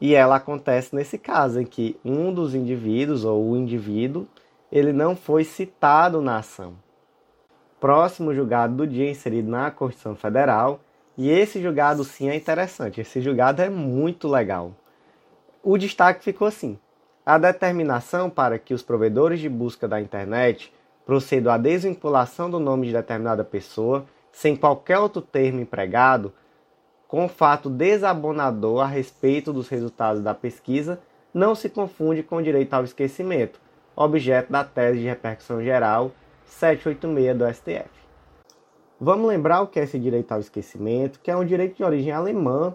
[0.00, 4.26] e ela acontece nesse caso em que um dos indivíduos ou o indivíduo,
[4.70, 6.74] ele não foi citado na ação.
[7.82, 10.78] Próximo julgado do dia inserido na Constituição Federal,
[11.18, 14.70] e esse julgado sim é interessante, esse julgado é muito legal.
[15.64, 16.78] O destaque ficou assim:
[17.26, 20.72] a determinação para que os provedores de busca da internet
[21.04, 26.32] procedam à desvinculação do nome de determinada pessoa, sem qualquer outro termo empregado,
[27.08, 31.00] com fato desabonador a respeito dos resultados da pesquisa,
[31.34, 33.60] não se confunde com o direito ao esquecimento,
[33.96, 36.12] objeto da tese de repercussão geral
[36.46, 37.90] 786 do STF.
[39.00, 42.12] Vamos lembrar o que é esse direito ao esquecimento, que é um direito de origem
[42.12, 42.74] alemã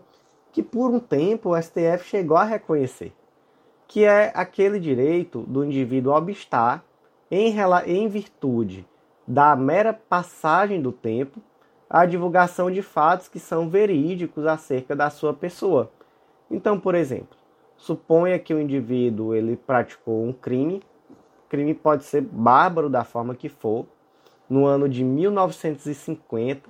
[0.51, 3.13] que por um tempo o STF chegou a reconhecer,
[3.87, 6.83] que é aquele direito do indivíduo obstar
[7.29, 8.85] em, em virtude
[9.27, 11.41] da mera passagem do tempo
[11.89, 15.91] a divulgação de fatos que são verídicos acerca da sua pessoa.
[16.49, 17.37] Então, por exemplo,
[17.75, 20.81] suponha que o indivíduo ele praticou um crime,
[21.49, 23.85] crime pode ser bárbaro da forma que for.
[24.49, 26.69] No ano de 1950,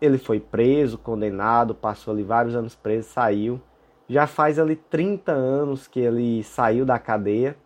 [0.00, 3.60] ele foi preso, condenado, passou ali vários anos preso, saiu.
[4.08, 7.56] Já faz ali 30 anos que ele saiu da cadeia.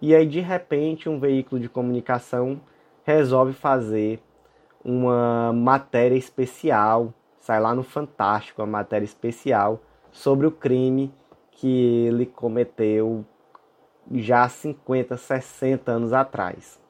[0.00, 2.60] E aí, de repente, um veículo de comunicação
[3.04, 4.22] resolve fazer
[4.82, 11.12] uma matéria especial, sai lá no Fantástico, uma matéria especial sobre o crime
[11.50, 13.24] que ele cometeu
[14.12, 16.80] já 50, 60 anos atrás.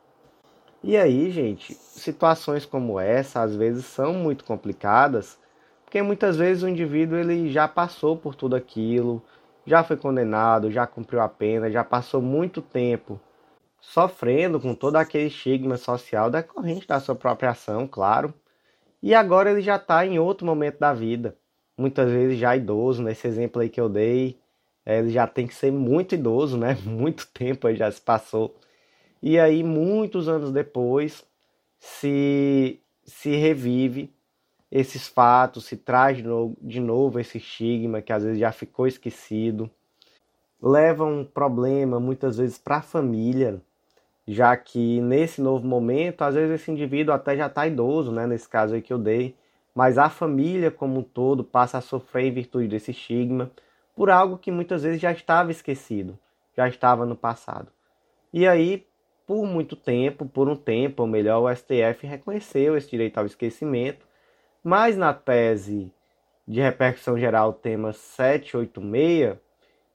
[0.82, 5.38] E aí, gente, situações como essa às vezes são muito complicadas,
[5.84, 9.22] porque muitas vezes o indivíduo ele já passou por tudo aquilo,
[9.64, 13.18] já foi condenado, já cumpriu a pena, já passou muito tempo
[13.80, 18.32] sofrendo com todo aquele estigma social decorrente da sua própria ação, claro.
[19.02, 21.36] E agora ele já está em outro momento da vida,
[21.76, 24.38] muitas vezes já idoso, nesse exemplo aí que eu dei,
[24.86, 26.76] ele já tem que ser muito idoso, né?
[26.84, 28.54] Muito tempo já se passou.
[29.22, 31.24] E aí, muitos anos depois,
[31.78, 34.12] se, se revive
[34.70, 38.86] esses fatos, se traz de novo, de novo esse estigma que às vezes já ficou
[38.86, 39.70] esquecido,
[40.60, 43.60] leva um problema muitas vezes para a família,
[44.26, 48.48] já que nesse novo momento, às vezes esse indivíduo até já está idoso, né, nesse
[48.48, 49.36] caso aí que eu dei,
[49.74, 53.50] mas a família como um todo passa a sofrer em virtude desse estigma
[53.94, 56.18] por algo que muitas vezes já estava esquecido,
[56.56, 57.70] já estava no passado.
[58.32, 58.86] E aí,
[59.26, 64.06] por muito tempo, por um tempo, ou melhor, o STF reconheceu esse direito ao esquecimento,
[64.62, 65.92] mas na tese
[66.46, 69.38] de repercussão geral, tema 786,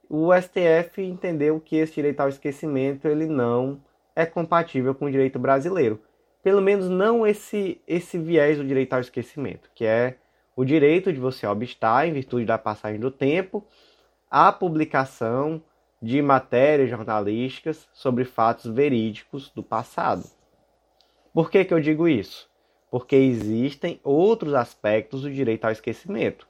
[0.10, 3.80] o STF entendeu que esse direito ao esquecimento ele não
[4.16, 6.02] é compatível com o direito brasileiro.
[6.42, 10.16] Pelo menos não esse, esse viés do direito ao esquecimento, que é
[10.56, 13.66] o direito de você obstar, em virtude da passagem do tempo,
[14.30, 15.62] a publicação
[16.02, 20.24] de matérias jornalísticas sobre fatos verídicos do passado.
[21.34, 22.50] Por que, que eu digo isso?
[22.90, 26.48] Porque existem outros aspectos do direito ao esquecimento.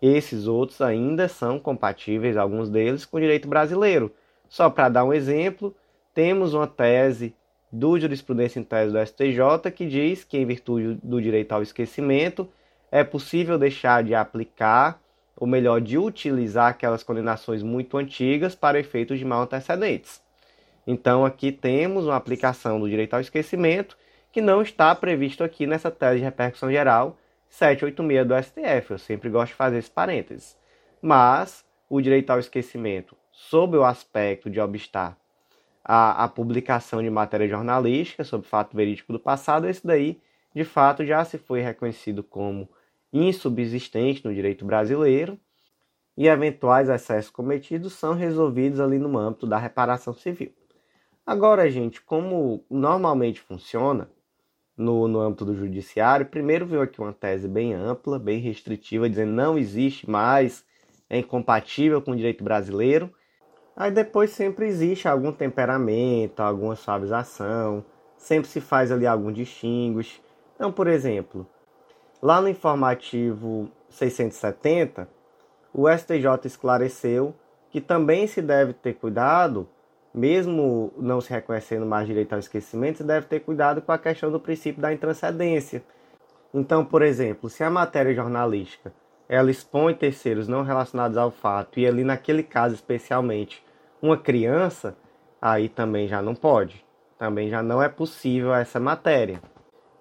[0.00, 4.12] Esses outros ainda são compatíveis, alguns deles, com o direito brasileiro.
[4.48, 5.74] Só para dar um exemplo,
[6.14, 7.34] temos uma tese
[7.70, 12.48] do jurisprudência em tese do STJ que diz que, em virtude do direito ao esquecimento,
[12.90, 15.00] é possível deixar de aplicar,
[15.42, 20.22] ou melhor, de utilizar aquelas condenações muito antigas para efeitos de mal antecedentes.
[20.86, 23.98] Então, aqui temos uma aplicação do direito ao esquecimento
[24.30, 28.90] que não está previsto aqui nessa tese de repercussão geral 786 do STF.
[28.92, 30.56] Eu sempre gosto de fazer esse parênteses.
[31.02, 35.18] Mas o direito ao esquecimento, sob o aspecto de obstar
[35.84, 40.20] a, a publicação de matéria jornalística sobre fato verídico do passado, esse daí,
[40.54, 42.68] de fato, já se foi reconhecido como
[43.12, 45.38] insubsistente no direito brasileiro
[46.16, 50.52] e eventuais excessos cometidos são resolvidos ali no âmbito da reparação civil.
[51.24, 54.10] Agora, gente, como normalmente funciona
[54.76, 59.32] no, no âmbito do judiciário, primeiro veio aqui uma tese bem ampla, bem restritiva, dizendo
[59.32, 60.64] não existe mais,
[61.08, 63.12] é incompatível com o direito brasileiro.
[63.76, 67.84] Aí depois sempre existe algum temperamento, alguma suavização,
[68.16, 70.20] sempre se faz ali algum distinguish.
[70.54, 71.46] Então, por exemplo,
[72.22, 75.08] lá no informativo 670,
[75.74, 77.34] o STJ esclareceu
[77.70, 79.68] que também se deve ter cuidado,
[80.14, 84.30] mesmo não se reconhecendo mais direito ao esquecimento, se deve ter cuidado com a questão
[84.30, 85.82] do princípio da intrancedência.
[86.54, 88.92] Então, por exemplo, se a matéria jornalística
[89.28, 93.64] ela expõe terceiros não relacionados ao fato, e ali naquele caso especialmente
[94.00, 94.94] uma criança,
[95.40, 96.84] aí também já não pode.
[97.18, 99.40] Também já não é possível essa matéria.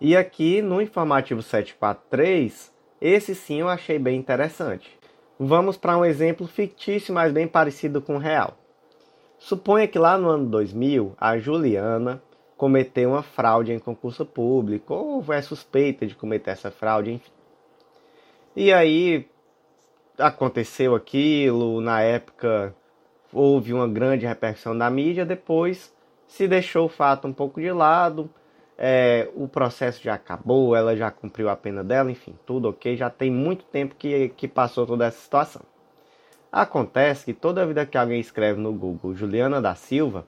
[0.03, 4.97] E aqui no informativo 743, esse sim eu achei bem interessante.
[5.39, 8.57] Vamos para um exemplo fictício, mas bem parecido com o real.
[9.37, 12.19] Suponha que lá no ano 2000, a Juliana
[12.57, 17.31] cometeu uma fraude em concurso público, ou é suspeita de cometer essa fraude, enfim.
[18.55, 19.29] E aí
[20.17, 22.75] aconteceu aquilo, na época
[23.31, 25.95] houve uma grande repercussão da mídia, depois
[26.27, 28.27] se deixou o fato um pouco de lado,
[28.83, 33.11] é, o processo já acabou, ela já cumpriu a pena dela, enfim, tudo ok, já
[33.11, 35.61] tem muito tempo que, que passou toda essa situação.
[36.51, 40.25] Acontece que toda vida que alguém escreve no Google Juliana da Silva,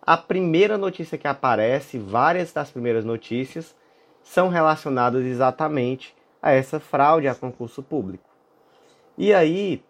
[0.00, 3.74] a primeira notícia que aparece, várias das primeiras notícias,
[4.22, 8.30] são relacionadas exatamente a essa fraude a concurso público.
[9.18, 9.82] E aí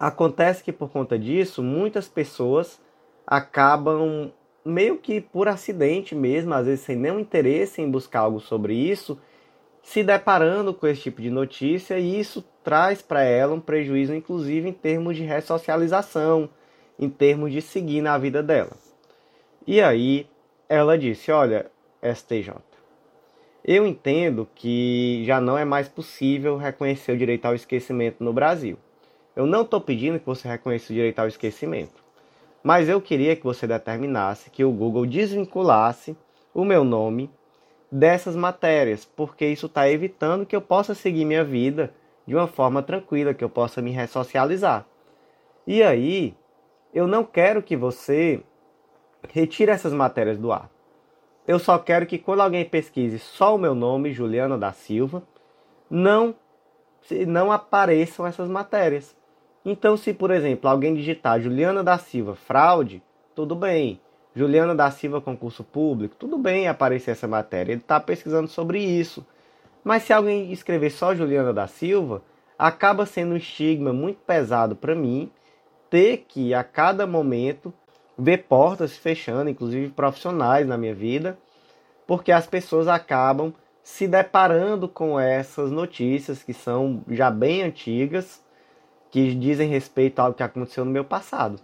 [0.00, 2.80] acontece que por conta disso, muitas pessoas
[3.26, 4.32] acabam
[4.64, 9.18] meio que por acidente mesmo, às vezes sem nenhum interesse em buscar algo sobre isso,
[9.82, 14.68] se deparando com esse tipo de notícia e isso traz para ela um prejuízo inclusive
[14.68, 16.48] em termos de ressocialização,
[16.98, 18.72] em termos de seguir na vida dela.
[19.66, 20.26] E aí
[20.68, 21.70] ela disse: "Olha,
[22.02, 22.54] STJ,
[23.64, 28.76] eu entendo que já não é mais possível reconhecer o direito ao esquecimento no Brasil.
[29.36, 32.01] Eu não estou pedindo que você reconheça o direito ao esquecimento,
[32.62, 36.16] mas eu queria que você determinasse que o Google desvinculasse
[36.54, 37.30] o meu nome
[37.90, 41.92] dessas matérias, porque isso está evitando que eu possa seguir minha vida
[42.26, 44.86] de uma forma tranquila, que eu possa me ressocializar.
[45.66, 46.34] E aí,
[46.94, 48.42] eu não quero que você
[49.28, 50.70] retire essas matérias do ar.
[51.46, 55.22] Eu só quero que quando alguém pesquise só o meu nome, Juliana da Silva,
[55.90, 56.34] não
[57.26, 59.16] não apareçam essas matérias.
[59.64, 63.02] Então, se por exemplo alguém digitar Juliana da Silva fraude,
[63.34, 64.00] tudo bem.
[64.34, 67.72] Juliana da Silva concurso público, tudo bem aparecer essa matéria.
[67.72, 69.24] Ele está pesquisando sobre isso.
[69.84, 72.22] Mas se alguém escrever só Juliana da Silva,
[72.58, 75.30] acaba sendo um estigma muito pesado para mim
[75.90, 77.72] ter que a cada momento
[78.16, 81.36] ver portas se fechando, inclusive profissionais na minha vida,
[82.06, 83.52] porque as pessoas acabam
[83.82, 88.42] se deparando com essas notícias que são já bem antigas,
[89.12, 91.60] que dizem respeito ao que aconteceu no meu passado.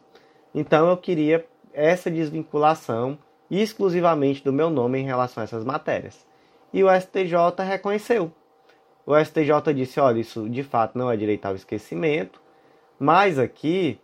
[0.54, 3.18] Então eu queria essa desvinculação
[3.50, 6.24] exclusivamente do meu nome em relação a essas matérias.
[6.72, 8.30] E o STJ reconheceu.
[9.04, 12.40] O STJ disse: olha, isso de fato não é direito ao esquecimento,
[13.00, 13.98] mas aqui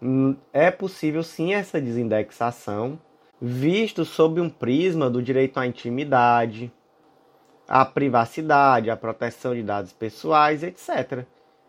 [0.00, 2.98] Hum, é possível sim essa desindexação,
[3.40, 6.72] visto sob um prisma do direito à intimidade,
[7.66, 11.26] à privacidade, à proteção de dados pessoais, etc.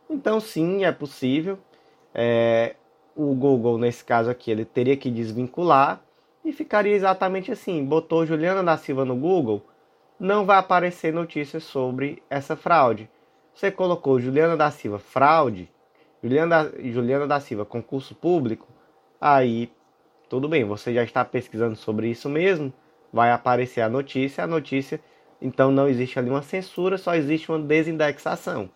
[0.09, 1.59] Então, sim, é possível.
[2.13, 2.75] É,
[3.15, 6.01] o Google, nesse caso aqui, ele teria que desvincular
[6.43, 9.61] e ficaria exatamente assim: botou Juliana da Silva no Google,
[10.19, 13.09] não vai aparecer notícias sobre essa fraude.
[13.53, 15.69] Você colocou Juliana da Silva fraude,
[16.23, 18.67] Juliana, Juliana da Silva, concurso público,
[19.19, 19.71] aí
[20.29, 22.71] tudo bem, você já está pesquisando sobre isso mesmo,
[23.11, 24.99] vai aparecer a notícia, a notícia,
[25.41, 28.69] então não existe ali uma censura, só existe uma desindexação.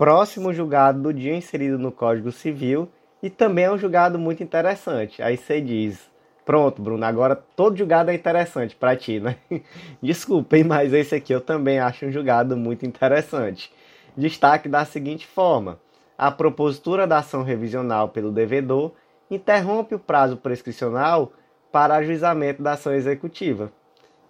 [0.00, 2.88] Próximo julgado do dia inserido no Código Civil
[3.22, 5.22] e também é um julgado muito interessante.
[5.22, 6.10] Aí você diz,
[6.42, 9.36] pronto, Bruno, agora todo julgado é interessante para ti, né?
[10.02, 13.70] Desculpem, mas esse aqui eu também acho um julgado muito interessante.
[14.16, 15.78] Destaque da seguinte forma:
[16.16, 18.92] a propositura da ação revisional pelo devedor
[19.30, 21.30] interrompe o prazo prescricional
[21.70, 23.70] para ajuizamento da ação executiva.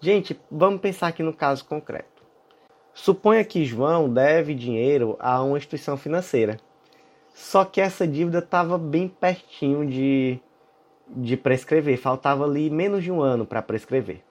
[0.00, 2.19] Gente, vamos pensar aqui no caso concreto.
[2.92, 6.58] Suponha que João deve dinheiro a uma instituição financeira.
[7.32, 10.38] Só que essa dívida estava bem pertinho de,
[11.08, 14.22] de prescrever, faltava ali menos de um ano para prescrever.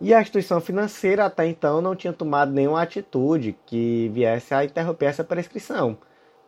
[0.00, 5.06] E a instituição financeira até então não tinha tomado nenhuma atitude que viesse a interromper
[5.06, 5.98] essa prescrição.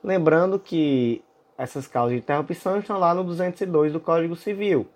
[0.03, 1.23] Lembrando que
[1.59, 4.87] essas causas de interrupção estão lá no 202 do Código Civil.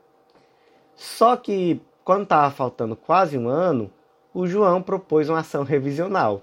[0.94, 3.90] Só que, quando estava faltando quase um ano,
[4.36, 6.42] o João propôs uma ação revisional.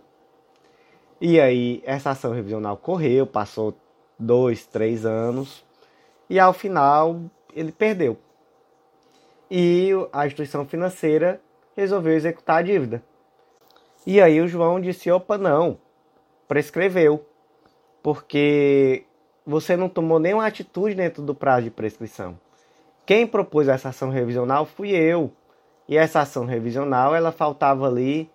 [1.22, 3.78] E aí, essa ação revisional correu, passou
[4.18, 5.64] dois, três anos,
[6.28, 7.22] e ao final
[7.56, 8.18] ele perdeu.
[9.50, 11.40] E a instituição financeira
[11.78, 13.04] resolveu executar a dívida.
[14.08, 15.78] E aí o João disse: opa, não,
[16.48, 17.24] prescreveu
[18.02, 19.04] porque
[19.46, 22.40] você não tomou nenhuma atitude dentro do prazo de prescrição.
[23.06, 25.32] Quem propôs essa ação revisional fui eu.
[25.88, 28.30] E essa ação revisional, ela faltava ali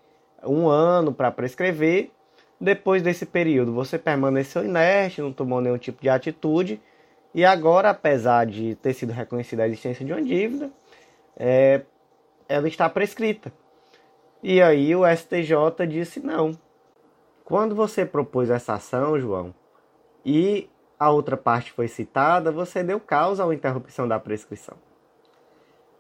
[0.45, 2.11] um ano para prescrever.
[2.61, 6.81] Depois desse período, você permaneceu inerte, não tomou nenhum tipo de atitude.
[7.35, 10.71] E agora, apesar de ter sido reconhecida a existência de uma dívida,
[11.37, 11.83] é,
[12.49, 13.53] ela está prescrita.
[14.43, 16.53] E aí o STJ disse não.
[17.45, 19.55] Quando você propôs essa ação, João,
[20.25, 20.69] e
[20.99, 24.77] a outra parte foi citada, você deu causa à interrupção da prescrição.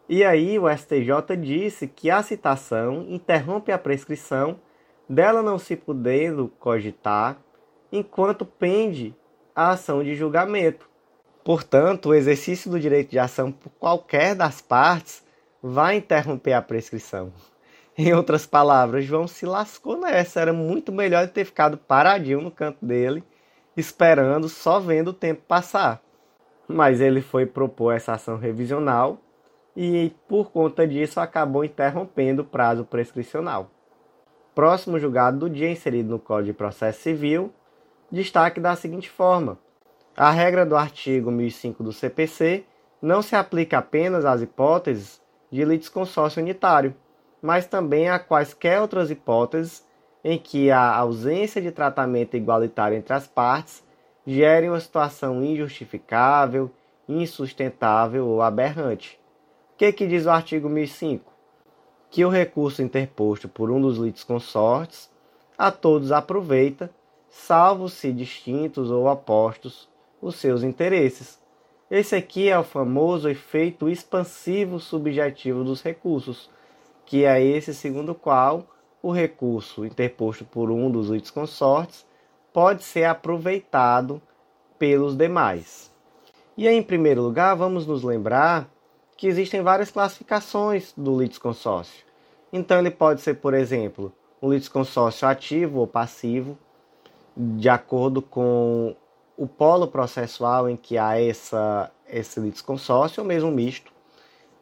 [0.08, 4.58] E aí o STJ disse que a citação interrompe a prescrição
[5.06, 7.36] dela não se podendo cogitar
[7.92, 9.14] enquanto pende
[9.54, 10.88] a ação de julgamento.
[11.44, 15.22] Portanto, o exercício do direito de ação por qualquer das partes
[15.62, 17.30] vai interromper a prescrição.
[17.96, 20.40] Em outras palavras, João se lascou nessa.
[20.40, 23.24] Era muito melhor ele ter ficado paradinho no canto dele,
[23.76, 26.00] esperando, só vendo o tempo passar.
[26.66, 29.20] Mas ele foi propor essa ação revisional
[29.80, 33.70] e, por conta disso, acabou interrompendo o prazo prescricional.
[34.52, 37.52] Próximo julgado do dia inserido no Código de Processo Civil,
[38.10, 39.56] destaque da seguinte forma:
[40.16, 42.64] a regra do artigo 1005 do CPC
[43.00, 46.92] não se aplica apenas às hipóteses de litisconsórcio unitário,
[47.40, 49.86] mas também a quaisquer outras hipóteses
[50.24, 53.84] em que a ausência de tratamento igualitário entre as partes
[54.26, 56.68] gere uma situação injustificável,
[57.08, 59.17] insustentável ou aberrante.
[59.78, 61.32] O que, que diz o artigo 1005?
[62.10, 65.08] Que o recurso interposto por um dos litisconsortes
[65.56, 66.90] a todos aproveita,
[67.28, 69.88] salvo se distintos ou opostos
[70.20, 71.40] os seus interesses,
[71.88, 76.50] esse aqui é o famoso efeito expansivo subjetivo dos recursos,
[77.06, 78.66] que é esse segundo qual
[79.00, 82.04] o recurso interposto por um dos litisconsortes
[82.52, 84.20] pode ser aproveitado
[84.76, 85.88] pelos demais.
[86.56, 88.68] E aí, em primeiro lugar, vamos nos lembrar
[89.18, 92.06] que existem várias classificações do litisconsórcio.
[92.52, 96.56] Então, ele pode ser, por exemplo, um litisconsórcio ativo ou passivo,
[97.36, 98.94] de acordo com
[99.36, 103.92] o polo processual em que há essa, esse litisconsórcio, ou mesmo misto.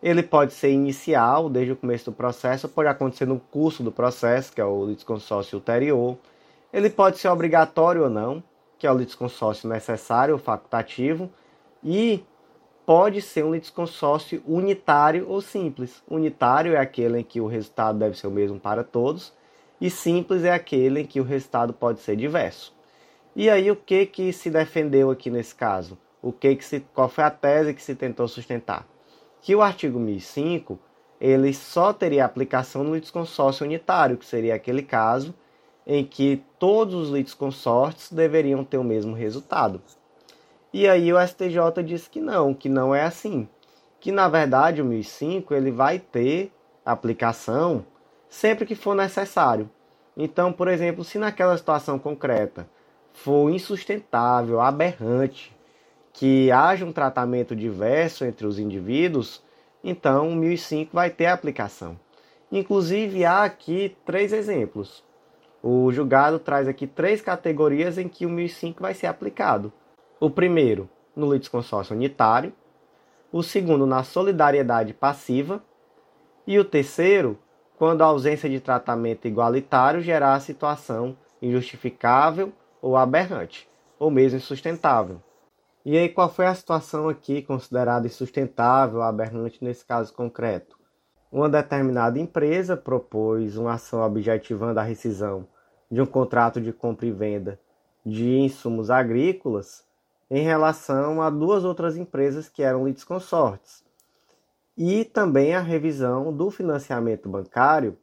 [0.02, 4.54] Ele pode ser inicial, desde o começo do processo, pode acontecer no curso do processo,
[4.54, 6.16] que é o litisconsórcio ulterior.
[6.72, 8.42] Ele pode ser obrigatório ou não,
[8.78, 11.30] que é o litisconsórcio necessário ou facultativo.
[11.84, 12.24] E
[12.87, 16.03] pode ser um litisconsórcio unitário ou simples.
[16.09, 19.34] Unitário é aquele em que o resultado deve ser o mesmo para todos,
[19.80, 22.72] e simples é aquele em que o resultado pode ser diverso.
[23.34, 25.99] E aí o que que se defendeu aqui nesse caso?
[26.22, 28.87] O que que se, qual foi a tese que se tentou sustentar?
[29.43, 30.78] Que o artigo 1005
[31.20, 35.34] ele só teria aplicação no litisconsórcio unitário, que seria aquele caso
[35.87, 39.80] em que todos os litisconsortes deveriam ter o mesmo resultado.
[40.79, 43.49] E aí o STJ disse que não, que não é assim,
[43.99, 46.53] que na verdade o 1005 ele vai ter
[46.85, 47.83] aplicação
[48.29, 49.70] sempre que for necessário.
[50.14, 52.68] Então, por exemplo, se naquela situação concreta
[53.11, 55.57] for insustentável, aberrante,
[56.12, 59.43] que haja um tratamento diverso entre os indivíduos,
[59.83, 61.99] então o 1005 vai ter aplicação.
[62.53, 65.03] Inclusive, há aqui três exemplos.
[65.62, 69.72] O julgado traz aqui três categorias em que o 1005 vai ser aplicado.
[70.18, 72.50] O primeiro, no litisconsórcio unitário.
[73.30, 75.62] O segundo, na solidariedade passiva.
[76.46, 77.38] E o terceiro,
[77.76, 82.50] quando a ausência de tratamento igualitário gerar a situação injustificável
[82.80, 85.20] ou aberrante, ou mesmo insustentável.
[85.84, 90.78] E aí, qual foi a situação aqui considerada insustentável ou aberrante nesse caso concreto?
[91.30, 95.46] Uma determinada empresa propôs uma ação objetivando a rescisão
[95.90, 97.60] de um contrato de compra e venda
[98.04, 99.84] de insumos agrícolas
[100.31, 103.85] em relação a duas outras empresas que eram litisconsortes.
[104.77, 107.97] E também a revisão do financiamento bancário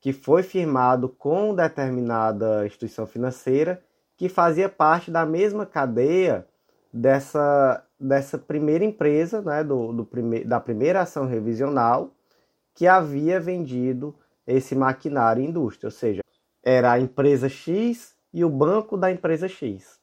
[0.00, 3.82] que foi firmado com determinada instituição financeira
[4.16, 6.46] que fazia parte da mesma cadeia
[6.92, 12.10] dessa, dessa primeira empresa, né, do, do prime, da primeira ação revisional,
[12.74, 14.14] que havia vendido
[14.46, 16.22] esse maquinário indústria, ou seja,
[16.62, 19.98] era a empresa X e o banco da empresa X.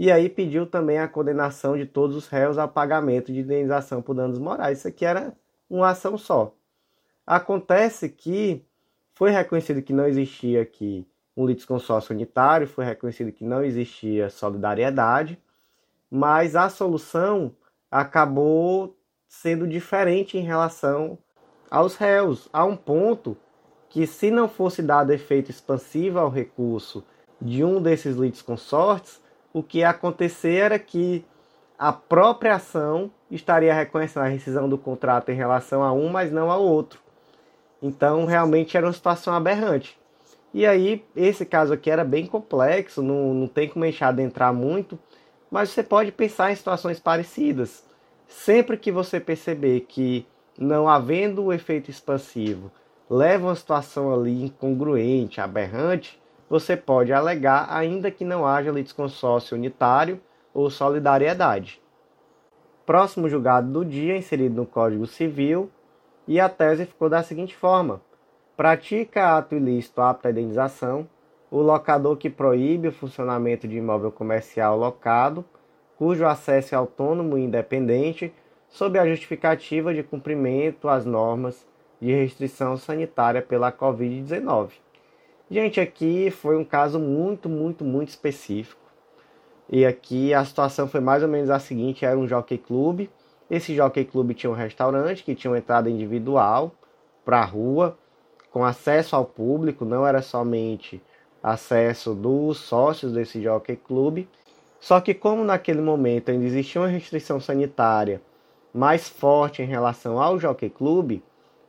[0.00, 4.14] E aí pediu também a condenação de todos os réus ao pagamento de indenização por
[4.14, 4.78] danos morais.
[4.78, 5.36] Isso aqui era
[5.68, 6.54] uma ação só.
[7.26, 8.64] Acontece que
[9.12, 15.38] foi reconhecido que não existia aqui um litisconsórcio unitário, foi reconhecido que não existia solidariedade,
[16.10, 17.54] mas a solução
[17.90, 18.96] acabou
[19.28, 21.18] sendo diferente em relação
[21.70, 23.36] aos réus, a um ponto
[23.90, 27.04] que se não fosse dado efeito expansivo ao recurso
[27.38, 29.20] de um desses litisconsortes,
[29.52, 31.24] o que ia acontecer era que
[31.78, 36.50] a própria ação estaria reconhecendo a rescisão do contrato em relação a um, mas não
[36.50, 37.00] ao outro.
[37.82, 39.98] Então, realmente era uma situação aberrante.
[40.52, 44.52] E aí, esse caso aqui era bem complexo, não, não tem como a gente adentrar
[44.52, 44.98] muito,
[45.50, 47.84] mas você pode pensar em situações parecidas.
[48.28, 50.26] Sempre que você perceber que,
[50.58, 52.70] não havendo o efeito expansivo,
[53.08, 56.20] leva uma situação ali incongruente, aberrante,
[56.50, 60.20] você pode alegar, ainda que não haja litisconsórcio unitário
[60.52, 61.80] ou solidariedade.
[62.84, 65.70] Próximo julgado do dia, inserido no Código Civil,
[66.26, 68.00] e a tese ficou da seguinte forma:
[68.56, 71.08] pratica ato ilícito apto à indenização
[71.52, 75.44] o locador que proíbe o funcionamento de imóvel comercial locado,
[75.96, 78.32] cujo acesso é autônomo e independente,
[78.68, 81.66] sob a justificativa de cumprimento às normas
[82.00, 84.70] de restrição sanitária pela Covid-19.
[85.50, 88.80] Gente, aqui foi um caso muito, muito, muito específico.
[89.68, 93.08] E aqui a situação foi mais ou menos a seguinte: era um jockey club.
[93.50, 96.72] Esse jockey club tinha um restaurante que tinha uma entrada individual
[97.24, 97.98] para a rua,
[98.52, 101.02] com acesso ao público, não era somente
[101.42, 104.26] acesso dos sócios desse jockey club.
[104.78, 108.22] Só que como naquele momento ainda existia uma restrição sanitária
[108.72, 111.20] mais forte em relação ao jockey club,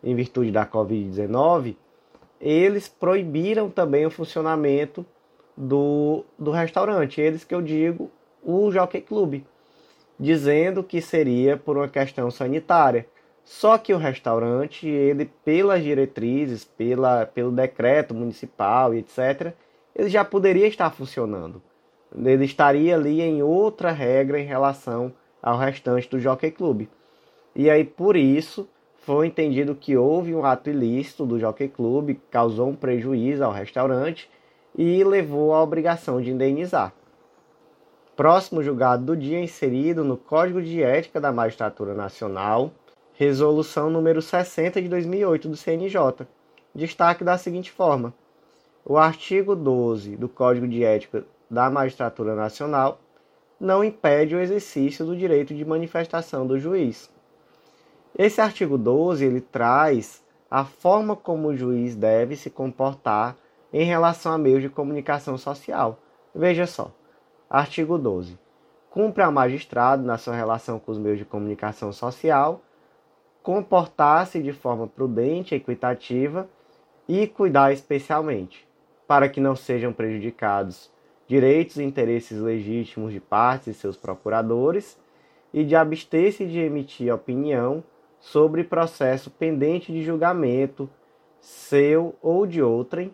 [0.04, 1.76] em virtude da Covid-19,
[2.42, 5.06] eles proibiram também o funcionamento
[5.56, 7.22] do, do restaurante.
[7.22, 8.10] Eles que eu digo,
[8.44, 9.44] o Jockey Club,
[10.20, 13.06] dizendo que seria por uma questão sanitária.
[13.44, 19.54] Só que o restaurante, ele pelas diretrizes, pela, pelo decreto municipal e etc.,
[19.96, 21.62] ele já poderia estar funcionando.
[22.16, 26.88] Ele estaria ali em outra regra em relação ao restante do Jockey Club.
[27.56, 28.68] E aí, por isso,
[29.02, 34.30] foi entendido que houve um ato ilícito do Jockey Club, causou um prejuízo ao restaurante
[34.78, 36.94] e levou à obrigação de indenizar.
[38.16, 42.72] Próximo julgado do dia inserido no Código de Ética da Magistratura Nacional,
[43.14, 46.28] resolução número 60 de 2008 do CNJ.
[46.74, 48.14] Destaque da seguinte forma:
[48.86, 53.00] o artigo 12 do Código de Ética da Magistratura Nacional
[53.60, 57.10] não impede o exercício do direito de manifestação do juiz.
[58.18, 63.38] Esse artigo 12 ele traz a forma como o juiz deve se comportar
[63.72, 65.98] em relação a meios de comunicação social.
[66.36, 66.92] Veja só,
[67.50, 68.38] artigo 12.
[68.90, 72.62] Cumpre ao magistrado, na sua relação com os meios de comunicação social,
[73.42, 76.50] comportar-se de forma prudente, equitativa
[77.08, 78.68] e cuidar especialmente
[79.08, 80.92] para que não sejam prejudicados
[81.28, 85.00] direitos e interesses legítimos de partes e seus procuradores
[85.54, 87.84] e de abster-se de emitir opinião
[88.22, 90.90] sobre processo pendente de julgamento
[91.42, 93.14] seu ou de outrem,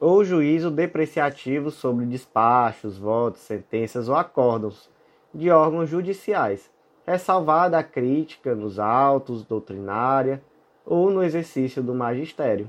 [0.00, 4.90] ou juízo depreciativo sobre despachos, votos, sentenças ou acórdãos
[5.32, 6.68] de órgãos judiciais,
[7.06, 10.42] ressalvada a crítica nos autos, doutrinária
[10.84, 12.68] ou no exercício do magistério.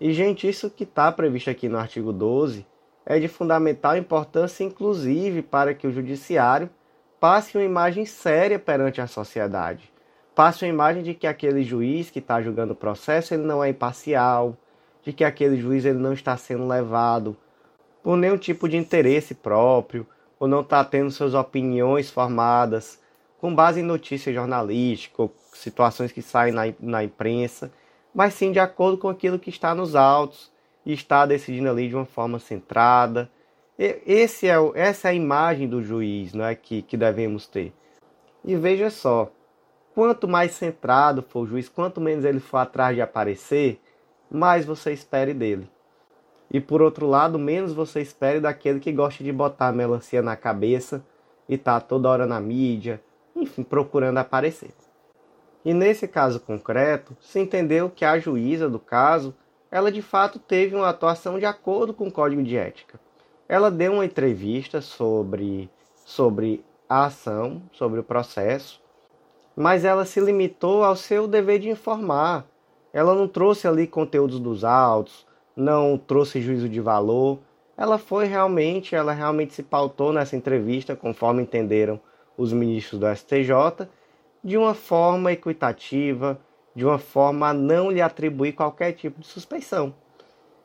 [0.00, 2.64] E, gente, isso que está previsto aqui no artigo 12
[3.04, 6.70] é de fundamental importância, inclusive, para que o judiciário
[7.18, 9.90] passe uma imagem séria perante a sociedade
[10.38, 13.70] passa a imagem de que aquele juiz que está julgando o processo ele não é
[13.70, 14.56] imparcial,
[15.02, 17.36] de que aquele juiz ele não está sendo levado
[18.04, 20.06] por nenhum tipo de interesse próprio,
[20.38, 23.02] ou não está tendo suas opiniões formadas
[23.40, 27.72] com base em notícias jornalísticas, situações que saem na, na imprensa,
[28.14, 30.52] mas sim de acordo com aquilo que está nos autos
[30.86, 33.28] e está decidindo ali de uma forma centrada.
[33.76, 37.72] Esse é, essa é a imagem do juiz não é, que, que devemos ter.
[38.44, 39.32] E veja só,
[39.98, 43.80] quanto mais centrado for o juiz, quanto menos ele for atrás de aparecer,
[44.30, 45.68] mais você espere dele.
[46.48, 50.36] E por outro lado, menos você espere daquele que gosta de botar a melancia na
[50.36, 51.04] cabeça
[51.48, 53.02] e tá toda hora na mídia,
[53.34, 54.70] enfim, procurando aparecer.
[55.64, 59.34] E nesse caso concreto, se entendeu que a juíza do caso,
[59.68, 63.00] ela de fato teve uma atuação de acordo com o código de ética.
[63.48, 65.68] Ela deu uma entrevista sobre,
[66.06, 68.80] sobre a ação, sobre o processo,
[69.58, 72.46] mas ela se limitou ao seu dever de informar.
[72.92, 77.40] Ela não trouxe ali conteúdos dos autos, não trouxe juízo de valor.
[77.76, 82.00] Ela foi realmente, ela realmente se pautou nessa entrevista, conforme entenderam
[82.36, 83.88] os ministros do STJ,
[84.44, 86.38] de uma forma equitativa,
[86.72, 89.92] de uma forma a não lhe atribuir qualquer tipo de suspeição.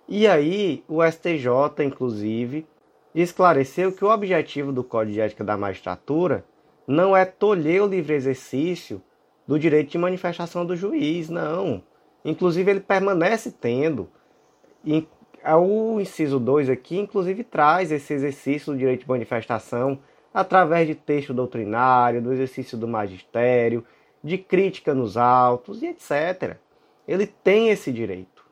[0.07, 2.67] E aí, o STJ, inclusive,
[3.15, 6.45] esclareceu que o objetivo do Código de Ética da Magistratura
[6.87, 9.01] não é tolher o livre exercício
[9.47, 11.83] do direito de manifestação do juiz, não.
[12.23, 14.09] Inclusive, ele permanece tendo
[15.45, 19.99] o inciso 2 aqui, inclusive, traz esse exercício do direito de manifestação
[20.33, 23.85] através de texto doutrinário, do exercício do magistério,
[24.23, 26.57] de crítica nos autos e etc.
[27.07, 28.43] Ele tem esse direito.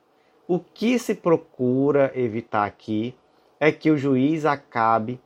[0.47, 3.15] O que se procura evitar aqui
[3.59, 5.19] é que o juiz acabe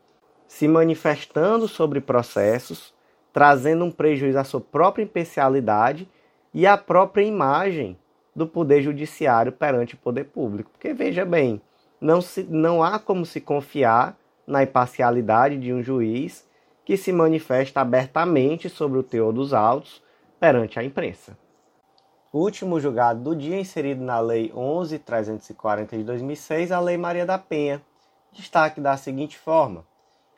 [0.48, 2.94] se manifestando sobre processos,
[3.36, 6.08] trazendo um prejuízo à sua própria imparcialidade
[6.54, 8.00] e à própria imagem
[8.34, 10.72] do poder judiciário perante o poder público.
[10.72, 11.62] Porque veja bem,
[12.00, 14.18] não, se, não há como se confiar
[14.48, 16.48] na imparcialidade de um juiz
[16.86, 20.02] que se manifesta abertamente sobre o teor dos autos
[20.40, 21.38] perante a imprensa.
[22.32, 27.38] O último julgado do dia inserido na Lei 11.340 de 2006, a Lei Maria da
[27.38, 27.82] Penha,
[28.32, 29.84] destaque da seguinte forma: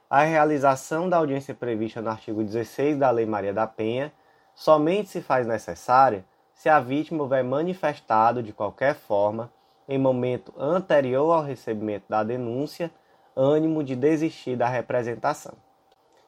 [0.09, 4.11] a realização da audiência prevista no artigo 16 da Lei Maria da Penha
[4.55, 9.51] somente se faz necessária se a vítima houver manifestado de qualquer forma,
[9.87, 12.89] em momento anterior ao recebimento da denúncia,
[13.35, 15.53] ânimo de desistir da representação.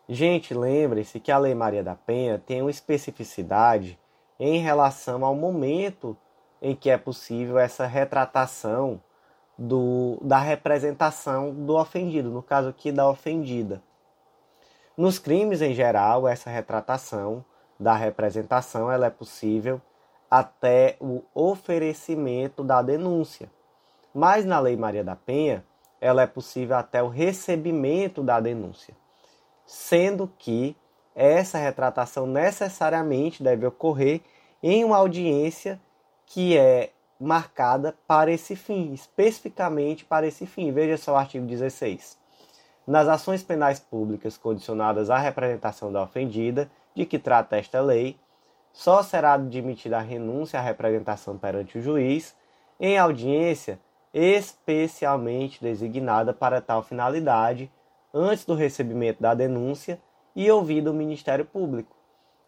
[0.08, 3.98] Gente, lembre-se que a Lei Maria da Penha tem uma especificidade
[4.40, 6.16] em relação ao momento
[6.62, 9.02] em que é possível essa retratação
[9.60, 13.84] do, da representação do ofendido, no caso aqui da ofendida.
[14.96, 17.44] Nos crimes em geral, essa retratação
[17.78, 19.82] da representação ela é possível
[20.32, 23.52] até o oferecimento da denúncia.
[24.14, 25.66] Mas na Lei Maria da Penha,
[26.00, 28.96] ela é possível até o recebimento da denúncia,
[29.66, 30.76] sendo que
[31.14, 34.22] essa retratação necessariamente deve ocorrer
[34.64, 35.80] em uma audiência
[36.26, 40.72] que é marcada para esse fim, especificamente para esse fim.
[40.72, 42.18] Veja só o artigo 16.
[42.88, 48.18] Nas ações penais públicas condicionadas à representação da ofendida, de que trata esta lei,
[48.72, 52.36] só será admitida a renúncia à representação perante o juiz
[52.80, 53.80] em audiência
[54.14, 57.72] especialmente designada para tal finalidade,
[58.14, 60.00] antes do recebimento da denúncia
[60.36, 61.96] e ouvido o Ministério Público.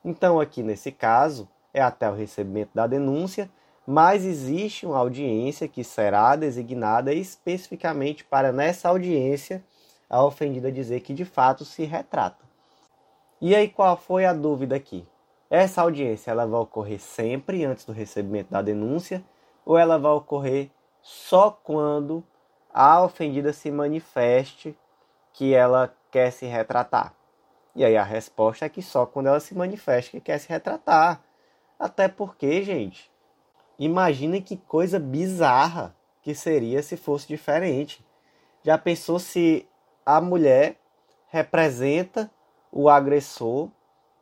[0.04, 3.50] Então, aqui nesse caso, é até o recebimento da denúncia,
[3.92, 9.62] mas existe uma audiência que será designada especificamente para nessa audiência
[10.10, 12.46] a ofendida dizer que de fato se retrata.
[13.42, 15.06] E aí qual foi a dúvida aqui?
[15.50, 19.22] Essa audiência ela vai ocorrer sempre antes do recebimento da denúncia
[19.66, 20.70] ou ela vai ocorrer
[21.02, 22.24] só quando
[22.74, 24.74] a ofendida se manifeste
[25.34, 27.14] que ela quer se retratar?
[27.76, 31.22] E aí a resposta é que só quando ela se manifesta que quer se retratar.
[31.78, 33.11] Até porque, gente,
[33.86, 38.06] imagine que coisa bizarra que seria se fosse diferente.
[38.64, 39.68] Já pensou se
[40.06, 40.76] a mulher
[41.30, 42.30] representa
[42.72, 43.70] o agressor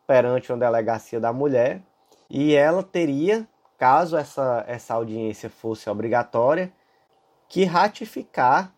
[0.07, 1.82] perante uma delegacia da mulher
[2.30, 3.47] e ela teria,
[3.78, 6.72] caso essa, essa audiência fosse obrigatória,
[7.47, 8.74] que ratificar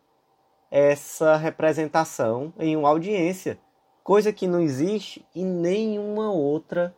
[0.70, 3.60] essa representação em uma audiência,
[4.04, 6.96] coisa que não existe em nenhuma outra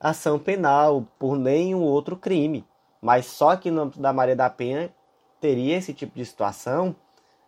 [0.00, 2.64] ação penal, por nenhum outro crime.
[3.00, 4.92] Mas só que no âmbito da Maria da Penha
[5.40, 6.94] teria esse tipo de situação?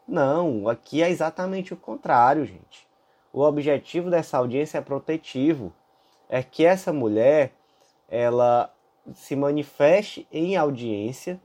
[0.06, 2.88] Não, aqui é exatamente o contrário, gente.
[3.32, 5.72] O objetivo dessa audiência é protetivo,
[6.28, 7.52] é que essa mulher
[8.08, 8.72] ela
[9.14, 11.40] se manifeste em audiência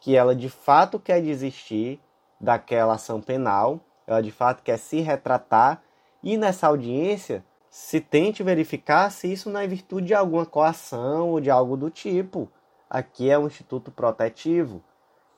[0.00, 2.00] que ela de fato quer desistir
[2.40, 5.82] daquela ação penal, ela de fato quer se retratar
[6.22, 11.40] e nessa audiência se tente verificar se isso não é virtude de alguma coação ou
[11.40, 12.50] de algo do tipo.
[12.90, 14.82] Aqui é um instituto protetivo.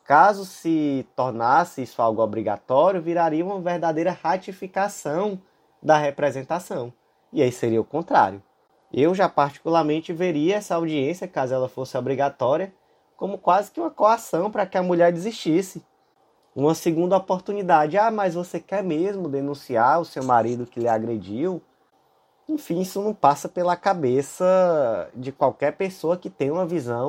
[0.05, 5.39] Caso se tornasse isso algo obrigatório, viraria uma verdadeira ratificação
[5.83, 6.93] da representação.
[7.31, 8.43] E aí seria o contrário.
[8.91, 12.73] Eu já particularmente veria essa audiência, caso ela fosse obrigatória,
[13.17, 15.85] como quase que uma coação para que a mulher desistisse.
[16.57, 17.97] Uma segunda oportunidade.
[17.97, 21.63] Ah, mas você quer mesmo denunciar o seu marido que lhe agrediu?
[22.49, 27.01] Enfim, isso não passa pela cabeça de qualquer pessoa que tenha uma visão